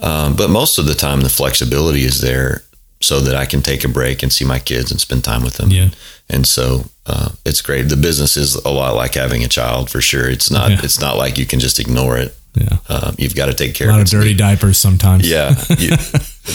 Um, 0.00 0.36
but 0.36 0.48
most 0.50 0.78
of 0.78 0.86
the 0.86 0.94
time, 0.94 1.20
the 1.22 1.28
flexibility 1.28 2.04
is 2.04 2.20
there 2.20 2.62
so 3.00 3.20
that 3.20 3.36
I 3.36 3.46
can 3.46 3.62
take 3.62 3.84
a 3.84 3.88
break 3.88 4.22
and 4.22 4.32
see 4.32 4.44
my 4.44 4.58
kids 4.58 4.90
and 4.90 5.00
spend 5.00 5.22
time 5.24 5.42
with 5.44 5.54
them. 5.58 5.70
Yeah. 5.70 5.90
And 6.28 6.46
so 6.46 6.86
uh, 7.06 7.30
it's 7.44 7.60
great. 7.60 7.82
The 7.88 7.96
business 7.96 8.36
is 8.36 8.54
a 8.56 8.70
lot 8.70 8.94
like 8.96 9.14
having 9.14 9.44
a 9.44 9.48
child 9.48 9.90
for 9.90 10.00
sure. 10.00 10.28
It's 10.28 10.50
not. 10.50 10.70
Yeah. 10.70 10.80
It's 10.82 11.00
not 11.00 11.16
like 11.16 11.38
you 11.38 11.46
can 11.46 11.60
just 11.60 11.78
ignore 11.78 12.16
it. 12.18 12.34
Yeah. 12.54 12.78
Um, 12.88 13.14
you've 13.18 13.34
got 13.34 13.46
to 13.46 13.54
take 13.54 13.74
care 13.74 13.88
of 13.88 13.94
A 13.94 13.98
lot 13.98 14.00
of 14.00 14.06
of 14.06 14.10
dirty 14.18 14.32
diapers 14.34 14.78
sometimes. 14.78 15.28
Yeah, 15.30 15.54
you, 15.78 15.94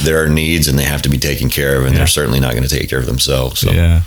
there 0.04 0.23
are 0.23 0.30
needs 0.30 0.67
and 0.67 0.77
they 0.77 0.84
have 0.84 1.04
to 1.04 1.10
be 1.10 1.19
taken 1.19 1.49
care 1.49 1.75
of, 1.77 1.84
and 1.86 1.91
Yeah. 1.93 1.99
they're 1.99 2.08
certainly 2.08 2.39
not 2.39 2.51
going 2.54 2.63
to 2.63 2.69
take 2.75 2.89
care 2.89 2.97
of 2.99 3.06
themselves. 3.06 3.60
So 3.60 3.71
Yeah. 3.71 4.01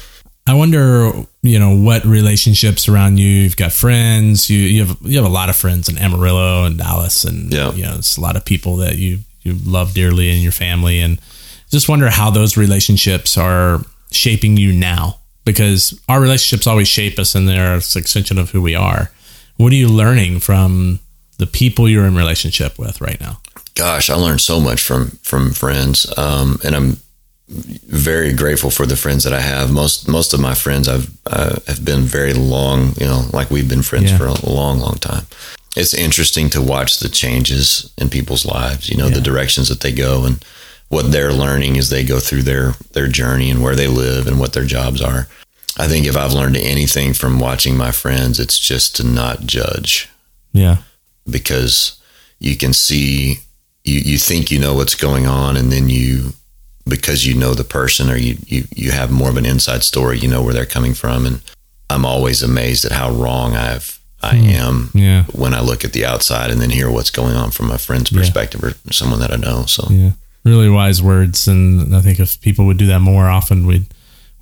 I 0.46 0.54
wonder, 0.54 1.12
you 1.42 1.58
know, 1.58 1.74
what 1.74 2.04
relationships 2.04 2.88
around 2.88 3.16
you. 3.18 3.26
You've 3.28 3.56
got 3.56 3.72
friends. 3.72 4.50
You 4.50 4.58
you 4.58 4.84
have 4.84 4.96
you 5.02 5.16
have 5.16 5.24
a 5.24 5.32
lot 5.32 5.48
of 5.48 5.56
friends 5.56 5.88
in 5.88 5.96
Amarillo 5.96 6.64
and 6.64 6.76
Dallas, 6.76 7.24
and 7.24 7.52
Yeah. 7.52 7.72
you 7.72 7.84
know, 7.84 7.94
it's 7.96 8.16
a 8.16 8.20
lot 8.20 8.36
of 8.36 8.44
people 8.44 8.76
that 8.78 8.96
you 8.96 9.20
you 9.42 9.56
love 9.64 9.94
dearly 9.94 10.30
in 10.34 10.40
your 10.42 10.52
family, 10.52 11.00
and 11.00 11.18
just 11.70 11.88
wonder 11.88 12.10
how 12.10 12.30
those 12.30 12.56
relationships 12.56 13.36
are 13.38 13.80
shaping 14.10 14.56
you 14.56 14.72
now. 14.72 15.18
Because 15.44 16.00
our 16.08 16.20
relationships 16.22 16.66
always 16.66 16.88
shape 16.88 17.18
us, 17.18 17.34
and 17.34 17.46
they're 17.46 17.74
an 17.74 17.78
extension 17.96 18.38
of 18.38 18.50
who 18.50 18.62
we 18.62 18.74
are. 18.74 19.10
What 19.56 19.72
are 19.72 19.76
you 19.76 19.88
learning 19.88 20.40
from 20.40 21.00
the 21.38 21.46
people 21.46 21.88
you're 21.88 22.06
in 22.06 22.16
relationship 22.16 22.78
with 22.78 23.00
right 23.00 23.20
now? 23.20 23.40
gosh, 23.76 24.08
I 24.08 24.14
learned 24.14 24.40
so 24.40 24.60
much 24.60 24.80
from 24.80 25.10
from 25.22 25.52
friends, 25.52 26.06
um, 26.16 26.58
and 26.64 26.74
I'm 26.76 26.96
very 27.48 28.32
grateful 28.32 28.70
for 28.70 28.86
the 28.86 28.96
friends 28.96 29.24
that 29.24 29.32
I 29.32 29.40
have. 29.40 29.70
Most 29.72 30.08
most 30.08 30.32
of 30.32 30.40
my 30.40 30.54
friends 30.54 30.88
I've 30.88 31.10
uh, 31.26 31.56
have 31.66 31.84
been 31.84 32.02
very 32.02 32.32
long, 32.32 32.94
you 32.98 33.06
know, 33.06 33.24
like 33.32 33.50
we've 33.50 33.68
been 33.68 33.82
friends 33.82 34.10
Yeah. 34.12 34.18
for 34.18 34.26
a 34.26 34.46
long, 34.50 34.78
long 34.80 34.96
time. 34.96 35.26
It's 35.76 35.92
interesting 35.92 36.48
to 36.50 36.62
watch 36.62 37.00
the 37.00 37.08
changes 37.08 37.90
in 37.98 38.08
people's 38.08 38.46
lives. 38.46 38.88
You 38.88 38.96
know, 38.96 39.08
Yeah. 39.08 39.14
the 39.14 39.20
directions 39.20 39.68
that 39.68 39.80
they 39.80 39.92
go 39.92 40.24
and 40.24 40.42
what 40.94 41.10
they're 41.12 41.32
learning 41.32 41.76
as 41.76 41.90
they 41.90 42.04
go 42.04 42.20
through 42.20 42.42
their 42.42 42.72
their 42.92 43.08
journey 43.08 43.50
and 43.50 43.62
where 43.62 43.76
they 43.76 43.88
live 43.88 44.26
and 44.28 44.38
what 44.38 44.52
their 44.52 44.64
jobs 44.64 45.00
are. 45.02 45.26
I 45.76 45.88
think 45.88 46.06
if 46.06 46.16
I've 46.16 46.32
learned 46.32 46.56
anything 46.56 47.14
from 47.14 47.40
watching 47.40 47.76
my 47.76 47.90
friends, 47.90 48.38
it's 48.38 48.58
just 48.60 48.94
to 48.96 49.04
not 49.04 49.40
judge 49.40 50.08
Yeah. 50.52 50.76
because 51.28 52.00
you 52.38 52.56
can 52.56 52.72
see 52.72 53.40
you, 53.84 53.98
you 54.00 54.18
think 54.18 54.50
you 54.52 54.58
know 54.60 54.74
what's 54.74 54.94
going 54.94 55.26
on 55.26 55.56
and 55.56 55.72
then 55.72 55.88
you 55.90 56.32
because 56.86 57.26
you 57.26 57.34
know 57.34 57.54
the 57.54 57.64
person 57.64 58.08
or 58.10 58.16
you, 58.16 58.36
you 58.46 58.64
you 58.74 58.90
have 58.92 59.10
more 59.10 59.30
of 59.30 59.36
an 59.36 59.46
inside 59.46 59.82
story 59.82 60.18
you 60.18 60.28
know 60.28 60.42
where 60.42 60.54
they're 60.54 60.66
coming 60.66 60.94
from 60.94 61.26
and 61.26 61.40
i'm 61.90 62.04
always 62.04 62.42
amazed 62.42 62.84
at 62.84 62.92
how 62.92 63.10
wrong 63.10 63.54
i've 63.54 63.98
i 64.22 64.36
hmm. 64.36 64.44
am 64.46 64.90
Yeah. 64.94 65.24
when 65.32 65.54
i 65.54 65.60
look 65.60 65.84
at 65.84 65.92
the 65.92 66.04
outside 66.04 66.50
and 66.50 66.60
then 66.60 66.70
hear 66.70 66.90
what's 66.90 67.10
going 67.10 67.36
on 67.36 67.50
from 67.50 67.70
a 67.70 67.78
friend's 67.78 68.10
perspective 68.10 68.62
or 68.62 68.72
someone 68.92 69.20
that 69.20 69.32
i 69.32 69.36
know 69.36 69.64
so 69.66 69.86
Yeah. 69.90 70.10
Really 70.44 70.68
wise 70.68 71.02
words. 71.02 71.48
And 71.48 71.94
I 71.94 72.00
think 72.00 72.20
if 72.20 72.40
people 72.40 72.66
would 72.66 72.76
do 72.76 72.86
that 72.86 73.00
more 73.00 73.28
often, 73.28 73.66
we'd, 73.66 73.86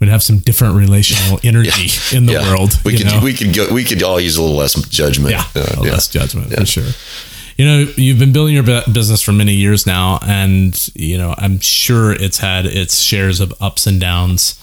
we'd 0.01 0.09
have 0.11 0.23
some 0.23 0.39
different 0.39 0.75
relational 0.75 1.39
energy 1.45 1.91
in 2.17 2.27
the 2.27 2.33
Yeah. 2.35 2.51
world. 2.51 2.73
we 2.85 2.97
could 2.97 3.07
know? 3.07 3.21
we 3.23 3.33
could 3.35 3.55
go 3.55 3.73
we 3.73 3.85
could 3.85 4.03
all 4.03 4.19
use 4.21 4.37
a 4.37 4.43
little 4.43 4.57
less 4.57 4.75
judgment 4.89 5.31
yeah, 5.31 5.45
Uh, 5.55 5.75
a 5.79 5.83
less 5.83 6.09
judgment 6.09 6.53
for 6.53 6.67
sure. 6.67 6.91
You 7.59 7.67
know, 7.67 7.93
you've 7.97 8.19
been 8.19 8.33
building 8.33 8.55
your 8.55 8.65
business 8.65 9.21
for 9.23 9.33
many 9.33 9.55
years 9.55 9.87
now, 9.87 10.19
and 10.27 10.75
you 10.95 11.19
know, 11.19 11.35
I'm 11.37 11.61
sure 11.61 12.11
it's 12.13 12.39
had 12.39 12.65
its 12.67 13.01
shares 13.01 13.41
of 13.41 13.53
ups 13.61 13.87
and 13.87 14.01
downs. 14.01 14.59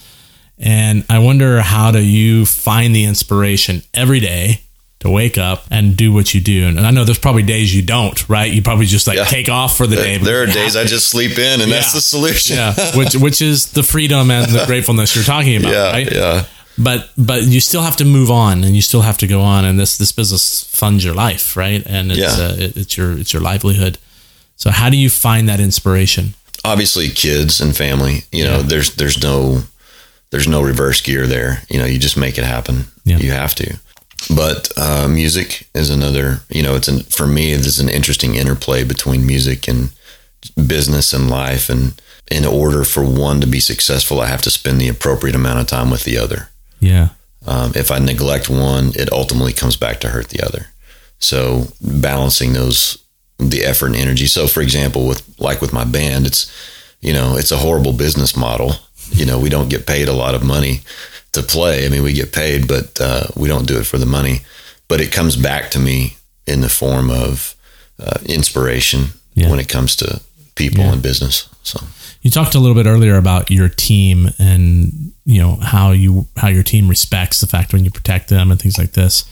And 0.58 1.04
I 1.08 1.20
wonder 1.20 1.62
how 1.62 1.90
do 1.92 2.00
you 2.04 2.44
find 2.44 2.94
the 2.94 3.04
inspiration 3.04 3.82
every 3.94 4.20
day 4.20 4.62
to 5.00 5.10
wake 5.10 5.38
up 5.38 5.64
and 5.70 5.96
do 5.96 6.12
what 6.12 6.34
you 6.34 6.40
do? 6.40 6.66
And 6.66 6.78
I 6.80 6.90
know 6.90 7.04
there's 7.04 7.18
probably 7.18 7.42
days 7.42 7.74
you 7.74 7.82
don't, 7.82 8.28
right? 8.28 8.52
You 8.52 8.62
probably 8.62 8.86
just 8.86 9.06
like 9.06 9.16
Yeah. 9.16 9.24
take 9.24 9.48
off 9.48 9.76
for 9.76 9.86
the 9.86 9.96
day. 9.96 10.18
but 10.18 10.24
there 10.26 10.42
are 10.42 10.46
days 10.46 10.76
i 10.76 10.84
just 10.84 11.08
sleep 11.08 11.38
in 11.38 11.60
and 11.60 11.70
that's 11.72 11.92
the 11.92 12.00
solution 12.00 12.56
yeah, 12.56 12.74
which 12.96 13.14
which 13.16 13.40
is 13.42 13.72
the 13.72 13.82
freedom 13.82 14.30
and 14.30 14.50
the 14.52 14.64
gratefulness 14.66 15.14
you're 15.14 15.24
talking 15.24 15.56
about, 15.56 15.72
yeah 15.72 15.90
right? 15.92 16.12
yeah 16.12 16.44
but 16.78 17.10
but 17.18 17.42
you 17.42 17.60
still 17.60 17.82
have 17.82 17.96
to 17.96 18.04
move 18.04 18.30
on 18.30 18.62
and 18.64 18.74
you 18.76 18.82
still 18.82 19.00
have 19.02 19.16
to 19.18 19.26
go 19.26 19.40
on 19.40 19.64
and 19.64 19.78
this 19.80 19.96
this 19.98 20.12
business 20.12 20.64
funds 20.64 21.04
your 21.04 21.14
life 21.14 21.56
right 21.56 21.82
and 21.86 22.12
it's 22.12 22.20
Yeah. 22.38 22.44
uh, 22.46 22.54
it, 22.58 22.76
it's 22.76 22.96
your 22.96 23.18
it's 23.18 23.32
your 23.32 23.42
livelihood 23.42 23.98
so 24.56 24.70
how 24.70 24.88
do 24.90 24.96
you 24.96 25.08
find 25.10 25.48
that 25.48 25.60
inspiration 25.60 26.34
obviously 26.64 27.08
kids 27.08 27.60
and 27.60 27.74
family 27.76 28.24
you 28.32 28.44
know 28.44 28.62
there's 28.62 28.94
there's 28.96 29.22
no 29.22 29.62
there's 30.30 30.46
no 30.46 30.60
reverse 30.62 31.00
gear 31.00 31.26
there 31.26 31.62
you 31.70 31.78
know 31.78 31.86
you 31.86 31.98
just 31.98 32.16
make 32.16 32.36
it 32.38 32.44
happen 32.44 32.84
Yeah. 33.04 33.18
you 33.18 33.32
have 33.32 33.54
to 33.56 33.78
but 34.28 34.70
uh, 34.76 35.08
music 35.08 35.68
is 35.74 35.90
another 35.90 36.40
you 36.48 36.62
know 36.62 36.74
it's 36.74 36.88
an 36.88 37.00
for 37.00 37.26
me 37.26 37.54
there's 37.54 37.80
an 37.80 37.88
interesting 37.88 38.34
interplay 38.34 38.84
between 38.84 39.26
music 39.26 39.68
and 39.68 39.92
business 40.66 41.12
and 41.12 41.30
life 41.30 41.68
and 41.68 42.00
in 42.30 42.44
order 42.44 42.84
for 42.84 43.04
one 43.04 43.40
to 43.40 43.46
be 43.46 43.60
successful 43.60 44.20
i 44.20 44.26
have 44.26 44.42
to 44.42 44.50
spend 44.50 44.80
the 44.80 44.88
appropriate 44.88 45.34
amount 45.34 45.58
of 45.58 45.66
time 45.66 45.90
with 45.90 46.04
the 46.04 46.18
other 46.18 46.48
yeah 46.80 47.10
um, 47.46 47.72
if 47.74 47.90
I 47.90 47.98
neglect 47.98 48.50
one, 48.50 48.92
it 48.94 49.12
ultimately 49.12 49.52
comes 49.52 49.76
back 49.76 50.00
to 50.00 50.08
hurt 50.08 50.28
the 50.28 50.44
other. 50.44 50.66
So 51.18 51.68
balancing 51.80 52.52
those, 52.52 53.02
the 53.38 53.64
effort 53.64 53.86
and 53.86 53.96
energy. 53.96 54.26
So 54.26 54.46
for 54.46 54.60
example, 54.60 55.06
with 55.06 55.22
like 55.38 55.60
with 55.60 55.72
my 55.72 55.84
band, 55.84 56.26
it's, 56.26 56.50
you 57.00 57.12
know, 57.12 57.36
it's 57.36 57.52
a 57.52 57.58
horrible 57.58 57.92
business 57.92 58.36
model. 58.36 58.72
You 59.10 59.26
know, 59.26 59.38
we 59.38 59.48
don't 59.48 59.70
get 59.70 59.86
paid 59.86 60.08
a 60.08 60.12
lot 60.12 60.34
of 60.34 60.44
money 60.44 60.80
to 61.32 61.42
play. 61.42 61.86
I 61.86 61.88
mean, 61.88 62.02
we 62.02 62.12
get 62.12 62.32
paid, 62.32 62.66
but 62.66 63.00
uh, 63.00 63.26
we 63.36 63.48
don't 63.48 63.66
do 63.66 63.78
it 63.78 63.84
for 63.86 63.98
the 63.98 64.06
money. 64.06 64.40
But 64.88 65.00
it 65.00 65.12
comes 65.12 65.36
back 65.36 65.70
to 65.72 65.78
me 65.78 66.16
in 66.46 66.60
the 66.60 66.68
form 66.68 67.10
of 67.10 67.54
uh, 68.02 68.18
inspiration 68.26 69.10
Yeah. 69.34 69.50
when 69.50 69.60
it 69.60 69.68
comes 69.68 69.94
to 69.96 70.20
people 70.56 70.84
Yeah. 70.84 70.92
and 70.92 71.02
business. 71.02 71.48
So 71.62 71.80
you 72.22 72.30
talked 72.30 72.54
a 72.54 72.58
little 72.58 72.74
bit 72.74 72.86
earlier 72.86 73.16
about 73.16 73.50
your 73.50 73.68
team 73.68 74.30
and 74.38 75.12
you 75.24 75.40
know 75.40 75.56
how 75.56 75.92
you 75.92 76.26
how 76.36 76.48
your 76.48 76.62
team 76.64 76.88
respects 76.88 77.40
the 77.40 77.46
fact 77.46 77.72
when 77.72 77.84
you 77.84 77.90
protect 77.90 78.28
them 78.28 78.50
and 78.50 78.60
things 78.60 78.76
like 78.78 78.92
this 78.92 79.24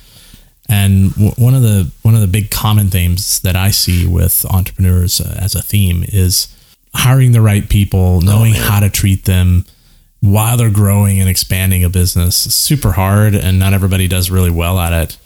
and 0.69 1.11
w- 1.15 1.33
one 1.37 1.55
of 1.55 1.63
the 1.63 1.91
one 2.03 2.15
of 2.15 2.21
the 2.21 2.27
big 2.27 2.51
common 2.51 2.89
themes 2.91 3.41
that 3.41 3.57
I 3.57 3.71
see 3.73 4.07
with 4.07 4.45
entrepreneurs 4.47 5.21
uh, 5.21 5.37
as 5.41 5.55
a 5.55 5.63
theme 5.63 6.05
is 6.07 6.49
hiring 6.95 7.33
the 7.33 7.41
right 7.43 7.69
people, 7.69 8.21
knowing 8.21 8.53
man. 8.53 8.63
how 8.63 8.81
to 8.81 8.91
treat 8.91 9.25
them 9.25 9.65
while 10.21 10.57
they're 10.57 10.71
growing 10.71 11.21
and 11.21 11.29
expanding 11.29 11.85
a 11.85 11.89
business. 11.89 12.47
It's 12.47 12.55
super 12.55 12.93
hard, 12.93 13.35
and 13.35 13.59
not 13.59 13.73
everybody 13.73 14.09
does 14.09 14.31
really 14.31 14.51
well 14.51 14.79
at 14.79 14.93
it. 14.93 15.17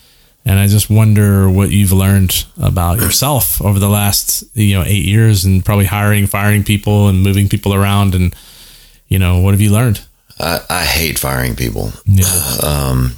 And 0.44 0.58
I 0.58 0.66
just 0.66 0.90
wonder 0.90 1.48
what 1.48 1.70
you've 1.70 1.92
learned 1.92 2.44
about 2.60 2.98
yourself 2.98 3.62
over 3.62 3.78
the 3.78 3.88
last 3.88 4.44
you 4.54 4.74
know 4.74 4.84
eight 4.84 5.04
years, 5.04 5.44
and 5.44 5.64
probably 5.64 5.86
hiring, 5.86 6.26
firing 6.26 6.64
people, 6.64 7.08
and 7.08 7.22
moving 7.22 7.48
people 7.48 7.74
around, 7.74 8.14
and 8.14 8.34
you 9.08 9.18
know 9.18 9.40
what 9.40 9.54
have 9.54 9.60
you 9.60 9.70
learned? 9.70 10.04
I, 10.38 10.60
I 10.68 10.84
hate 10.84 11.18
firing 11.18 11.54
people. 11.54 11.92
Yeah, 12.04 12.56
um, 12.62 13.12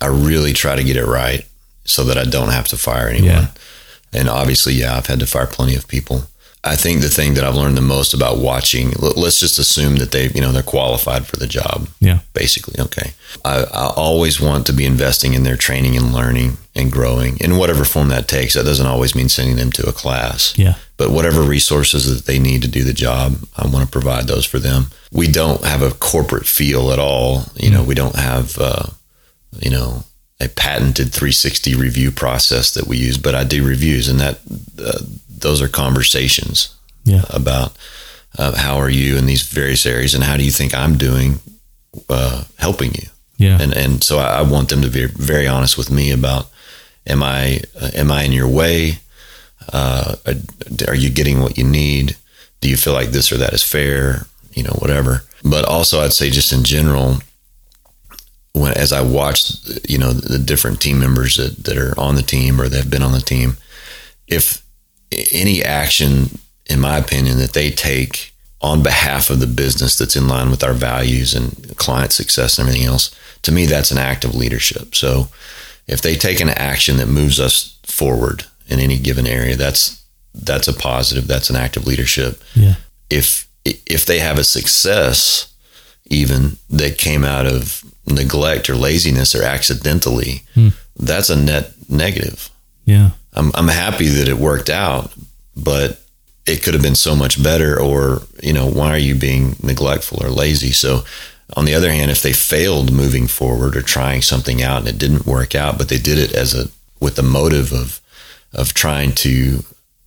I 0.00 0.06
really 0.06 0.52
try 0.52 0.76
to 0.76 0.84
get 0.84 0.96
it 0.96 1.06
right 1.06 1.46
so 1.84 2.04
that 2.04 2.16
I 2.16 2.24
don't 2.24 2.50
have 2.50 2.68
to 2.68 2.76
fire 2.76 3.08
anyone. 3.08 3.28
Yeah. 3.28 3.48
And 4.12 4.28
obviously, 4.28 4.74
yeah, 4.74 4.96
I've 4.96 5.06
had 5.06 5.20
to 5.20 5.26
fire 5.26 5.46
plenty 5.46 5.74
of 5.74 5.88
people. 5.88 6.22
I 6.66 6.76
think 6.76 7.02
the 7.02 7.08
thing 7.10 7.34
that 7.34 7.44
I've 7.44 7.54
learned 7.56 7.76
the 7.76 7.82
most 7.82 8.14
about 8.14 8.38
watching, 8.38 8.90
let- 8.98 9.18
let's 9.18 9.38
just 9.38 9.58
assume 9.58 9.96
that 9.96 10.12
they, 10.12 10.28
you 10.30 10.40
know, 10.40 10.50
they're 10.50 10.62
qualified 10.62 11.26
for 11.26 11.36
the 11.36 11.46
job. 11.46 11.88
yeah, 12.00 12.20
Basically, 12.32 12.80
okay. 12.80 13.12
I, 13.44 13.64
I 13.64 13.86
always 13.96 14.40
want 14.40 14.66
to 14.66 14.72
be 14.72 14.86
investing 14.86 15.34
in 15.34 15.42
their 15.44 15.56
training 15.56 15.96
and 15.96 16.12
learning 16.14 16.56
and 16.74 16.90
growing 16.90 17.36
in 17.38 17.56
whatever 17.58 17.84
form 17.84 18.08
that 18.08 18.28
takes. 18.28 18.54
That 18.54 18.64
doesn't 18.64 18.86
always 18.86 19.14
mean 19.14 19.28
sending 19.28 19.56
them 19.56 19.70
to 19.72 19.88
a 19.88 19.92
class 19.92 20.54
yeah, 20.56 20.74
but 20.96 21.10
whatever 21.10 21.42
resources 21.42 22.06
that 22.14 22.24
they 22.26 22.38
need 22.38 22.62
to 22.62 22.68
do 22.68 22.82
the 22.82 22.92
job, 22.94 23.36
I 23.56 23.66
want 23.66 23.84
to 23.84 23.90
provide 23.92 24.26
those 24.26 24.46
for 24.46 24.58
them. 24.58 24.86
We 25.12 25.26
don't 25.28 25.64
have 25.64 25.82
a 25.82 25.90
corporate 25.92 26.46
feel 26.46 26.90
at 26.92 26.98
all. 26.98 27.44
You 27.56 27.70
know, 27.70 27.82
we 27.84 27.94
don't 27.94 28.16
have, 28.16 28.58
uh, 28.58 28.86
you 29.60 29.70
know, 29.70 30.04
a 30.40 30.48
patented 30.48 31.12
360 31.12 31.74
review 31.76 32.10
process 32.10 32.74
that 32.74 32.86
we 32.88 32.96
use, 32.96 33.18
but 33.18 33.34
I 33.36 33.44
do 33.44 33.64
reviews, 33.64 34.08
and 34.08 34.18
that 34.20 34.40
uh, 34.84 34.98
those 35.40 35.60
are 35.62 35.68
conversations 35.68 36.74
yeah, 37.04 37.24
about 37.30 37.76
uh, 38.38 38.56
how 38.56 38.76
are 38.76 38.90
you 38.90 39.16
in 39.16 39.26
these 39.26 39.42
various 39.42 39.86
areas, 39.86 40.14
and 40.14 40.24
how 40.24 40.36
do 40.36 40.44
you 40.44 40.50
think 40.50 40.74
I'm 40.74 40.96
doing, 40.98 41.40
uh, 42.08 42.44
helping 42.58 42.94
you 42.94 43.08
yeah, 43.36 43.60
and 43.60 43.72
and 43.76 44.02
so 44.04 44.18
I, 44.18 44.38
I 44.38 44.42
want 44.42 44.68
them 44.68 44.82
to 44.82 44.88
be 44.90 45.06
very 45.06 45.46
honest 45.46 45.76
with 45.76 45.90
me 45.90 46.12
about 46.12 46.46
am 47.06 47.22
I 47.22 47.60
uh, 47.80 47.90
am 47.94 48.10
I 48.10 48.22
in 48.24 48.32
your 48.32 48.48
way? 48.48 48.98
Uh, 49.72 50.16
are- 50.26 50.88
are 50.88 50.94
you 50.96 51.10
getting 51.10 51.40
what 51.40 51.56
you 51.58 51.64
need? 51.64 52.16
Do 52.60 52.68
you 52.68 52.76
feel 52.76 52.92
like 52.94 53.10
this 53.10 53.30
or 53.32 53.36
that 53.38 53.52
is 53.52 53.62
fair? 53.62 54.26
You 54.54 54.62
know, 54.62 54.76
whatever. 54.78 55.22
But 55.42 55.64
also, 55.66 56.00
I'd 56.00 56.12
say 56.12 56.30
just 56.30 56.52
in 56.52 56.64
general, 56.64 57.18
when 58.52 58.72
as 58.76 58.92
I 58.92 59.02
watch, 59.02 59.50
you 59.88 59.98
know, 59.98 60.12
the 60.12 60.38
different 60.38 60.80
team 60.80 60.98
members 61.00 61.36
that, 61.36 61.64
that 61.64 61.76
are 61.76 61.98
on 61.98 62.14
the 62.14 62.22
team 62.22 62.60
or 62.60 62.68
that 62.68 62.76
have 62.76 62.90
been 62.90 63.02
on 63.02 63.12
the 63.12 63.20
team, 63.20 63.56
if 64.28 64.63
any 65.32 65.62
action, 65.62 66.38
in 66.66 66.80
my 66.80 66.98
opinion, 66.98 67.38
that 67.38 67.52
they 67.52 67.70
take 67.70 68.32
on 68.60 68.82
behalf 68.82 69.28
of 69.28 69.40
the 69.40 69.46
business 69.46 69.98
that's 69.98 70.16
in 70.16 70.26
line 70.26 70.50
with 70.50 70.64
our 70.64 70.72
values 70.72 71.34
and 71.34 71.76
client 71.76 72.12
success 72.12 72.58
and 72.58 72.66
everything 72.66 72.86
else, 72.86 73.14
to 73.42 73.52
me, 73.52 73.66
that's 73.66 73.90
an 73.90 73.98
act 73.98 74.24
of 74.24 74.34
leadership. 74.34 74.94
So 74.94 75.28
if 75.86 76.00
they 76.00 76.14
take 76.14 76.40
an 76.40 76.48
action 76.48 76.96
that 76.96 77.08
moves 77.08 77.38
us 77.38 77.78
forward 77.82 78.46
in 78.68 78.80
any 78.80 78.98
given 78.98 79.26
area, 79.26 79.56
that's 79.56 80.02
that's 80.34 80.66
a 80.66 80.72
positive. 80.72 81.26
That's 81.26 81.50
an 81.50 81.56
act 81.56 81.76
of 81.76 81.86
leadership. 81.86 82.42
yeah, 82.54 82.74
If 83.10 83.46
if 83.64 84.06
they 84.06 84.18
have 84.18 84.38
a 84.38 84.44
success, 84.44 85.52
even 86.06 86.56
that 86.70 86.98
came 86.98 87.24
out 87.24 87.46
of 87.46 87.84
neglect 88.06 88.68
or 88.68 88.74
laziness 88.74 89.34
or 89.34 89.42
accidentally, 89.42 90.42
hmm. 90.54 90.68
that's 90.96 91.30
a 91.30 91.36
net 91.36 91.72
negative. 91.88 92.50
yeah, 92.84 93.10
I'm 93.34 93.50
I'm 93.54 93.68
happy 93.68 94.08
that 94.08 94.28
it 94.28 94.38
worked 94.38 94.70
out, 94.70 95.12
but 95.56 96.00
it 96.46 96.62
could 96.62 96.74
have 96.74 96.82
been 96.82 96.94
so 96.94 97.16
much 97.16 97.42
better. 97.42 97.78
Or 97.78 98.22
you 98.42 98.52
know, 98.52 98.66
why 98.66 98.90
are 98.90 98.98
you 98.98 99.14
being 99.14 99.56
neglectful 99.62 100.24
or 100.24 100.30
lazy? 100.30 100.72
So, 100.72 101.04
on 101.56 101.64
the 101.64 101.74
other 101.74 101.90
hand, 101.90 102.10
if 102.10 102.22
they 102.22 102.32
failed 102.32 102.92
moving 102.92 103.26
forward 103.26 103.76
or 103.76 103.82
trying 103.82 104.22
something 104.22 104.62
out 104.62 104.80
and 104.80 104.88
it 104.88 104.98
didn't 104.98 105.26
work 105.26 105.54
out, 105.54 105.78
but 105.78 105.88
they 105.88 105.98
did 105.98 106.18
it 106.18 106.32
as 106.32 106.54
a 106.54 106.68
with 107.00 107.16
the 107.16 107.22
motive 107.22 107.72
of 107.72 108.00
of 108.52 108.72
trying 108.72 109.12
to 109.12 109.64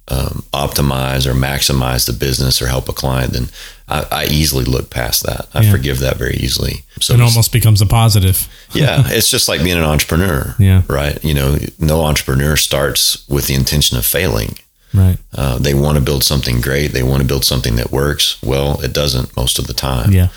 um, 0.09 0.43
optimize 0.53 1.25
or 1.25 1.33
maximize 1.33 2.05
the 2.05 2.13
business 2.13 2.61
or 2.61 2.67
help 2.67 2.87
a 2.89 2.93
client, 2.93 3.33
then 3.33 3.49
I, 3.89 4.05
I 4.11 4.25
easily 4.25 4.63
look 4.65 4.89
past 4.89 5.23
that. 5.25 5.47
I 5.53 5.61
Yeah. 5.63 5.71
forgive 5.71 5.99
that 5.99 6.17
very 6.17 6.35
easily. 6.37 6.83
So 7.01 7.13
it 7.13 7.21
almost 7.21 7.51
becomes 7.51 7.81
a 7.81 7.85
positive. 7.85 8.47
yeah, 8.73 9.03
it's 9.07 9.29
just 9.29 9.47
like 9.49 9.63
being 9.63 9.77
an 9.77 9.83
entrepreneur. 9.83 10.55
Yeah. 10.59 10.83
Right. 10.87 11.21
You 11.23 11.33
know, 11.33 11.57
no 11.79 12.03
entrepreneur 12.05 12.55
starts 12.55 13.27
with 13.27 13.47
the 13.47 13.53
intention 13.55 13.97
of 13.97 14.05
failing. 14.05 14.57
Right. 14.93 15.17
Uh, 15.35 15.57
they 15.59 15.73
want 15.73 15.97
to 15.97 16.03
build 16.03 16.23
something 16.23 16.61
great. 16.61 16.93
They 16.93 17.03
want 17.03 17.21
to 17.21 17.27
build 17.27 17.43
something 17.43 17.75
that 17.75 17.91
works. 17.91 18.41
Well, 18.41 18.81
it 18.81 18.93
doesn't 18.93 19.35
most 19.35 19.59
of 19.59 19.67
the 19.67 19.73
time. 19.73 20.11
Yeah. 20.11 20.29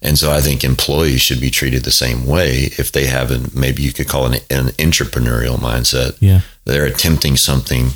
And 0.00 0.16
so 0.18 0.30
I 0.32 0.40
think 0.40 0.62
employees 0.64 1.20
should 1.20 1.40
be 1.40 1.50
treated 1.50 1.84
the 1.84 1.90
same 1.90 2.24
way 2.24 2.70
if 2.78 2.92
they 2.92 3.06
have 3.06 3.30
an, 3.30 3.50
maybe 3.54 3.82
you 3.82 3.92
could 3.92 4.08
call 4.08 4.32
it 4.32 4.46
an, 4.50 4.68
an 4.68 4.72
entrepreneurial 4.74 5.56
mindset. 5.58 6.16
Yeah. 6.20 6.40
They're 6.64 6.86
attempting 6.86 7.36
something, 7.36 7.90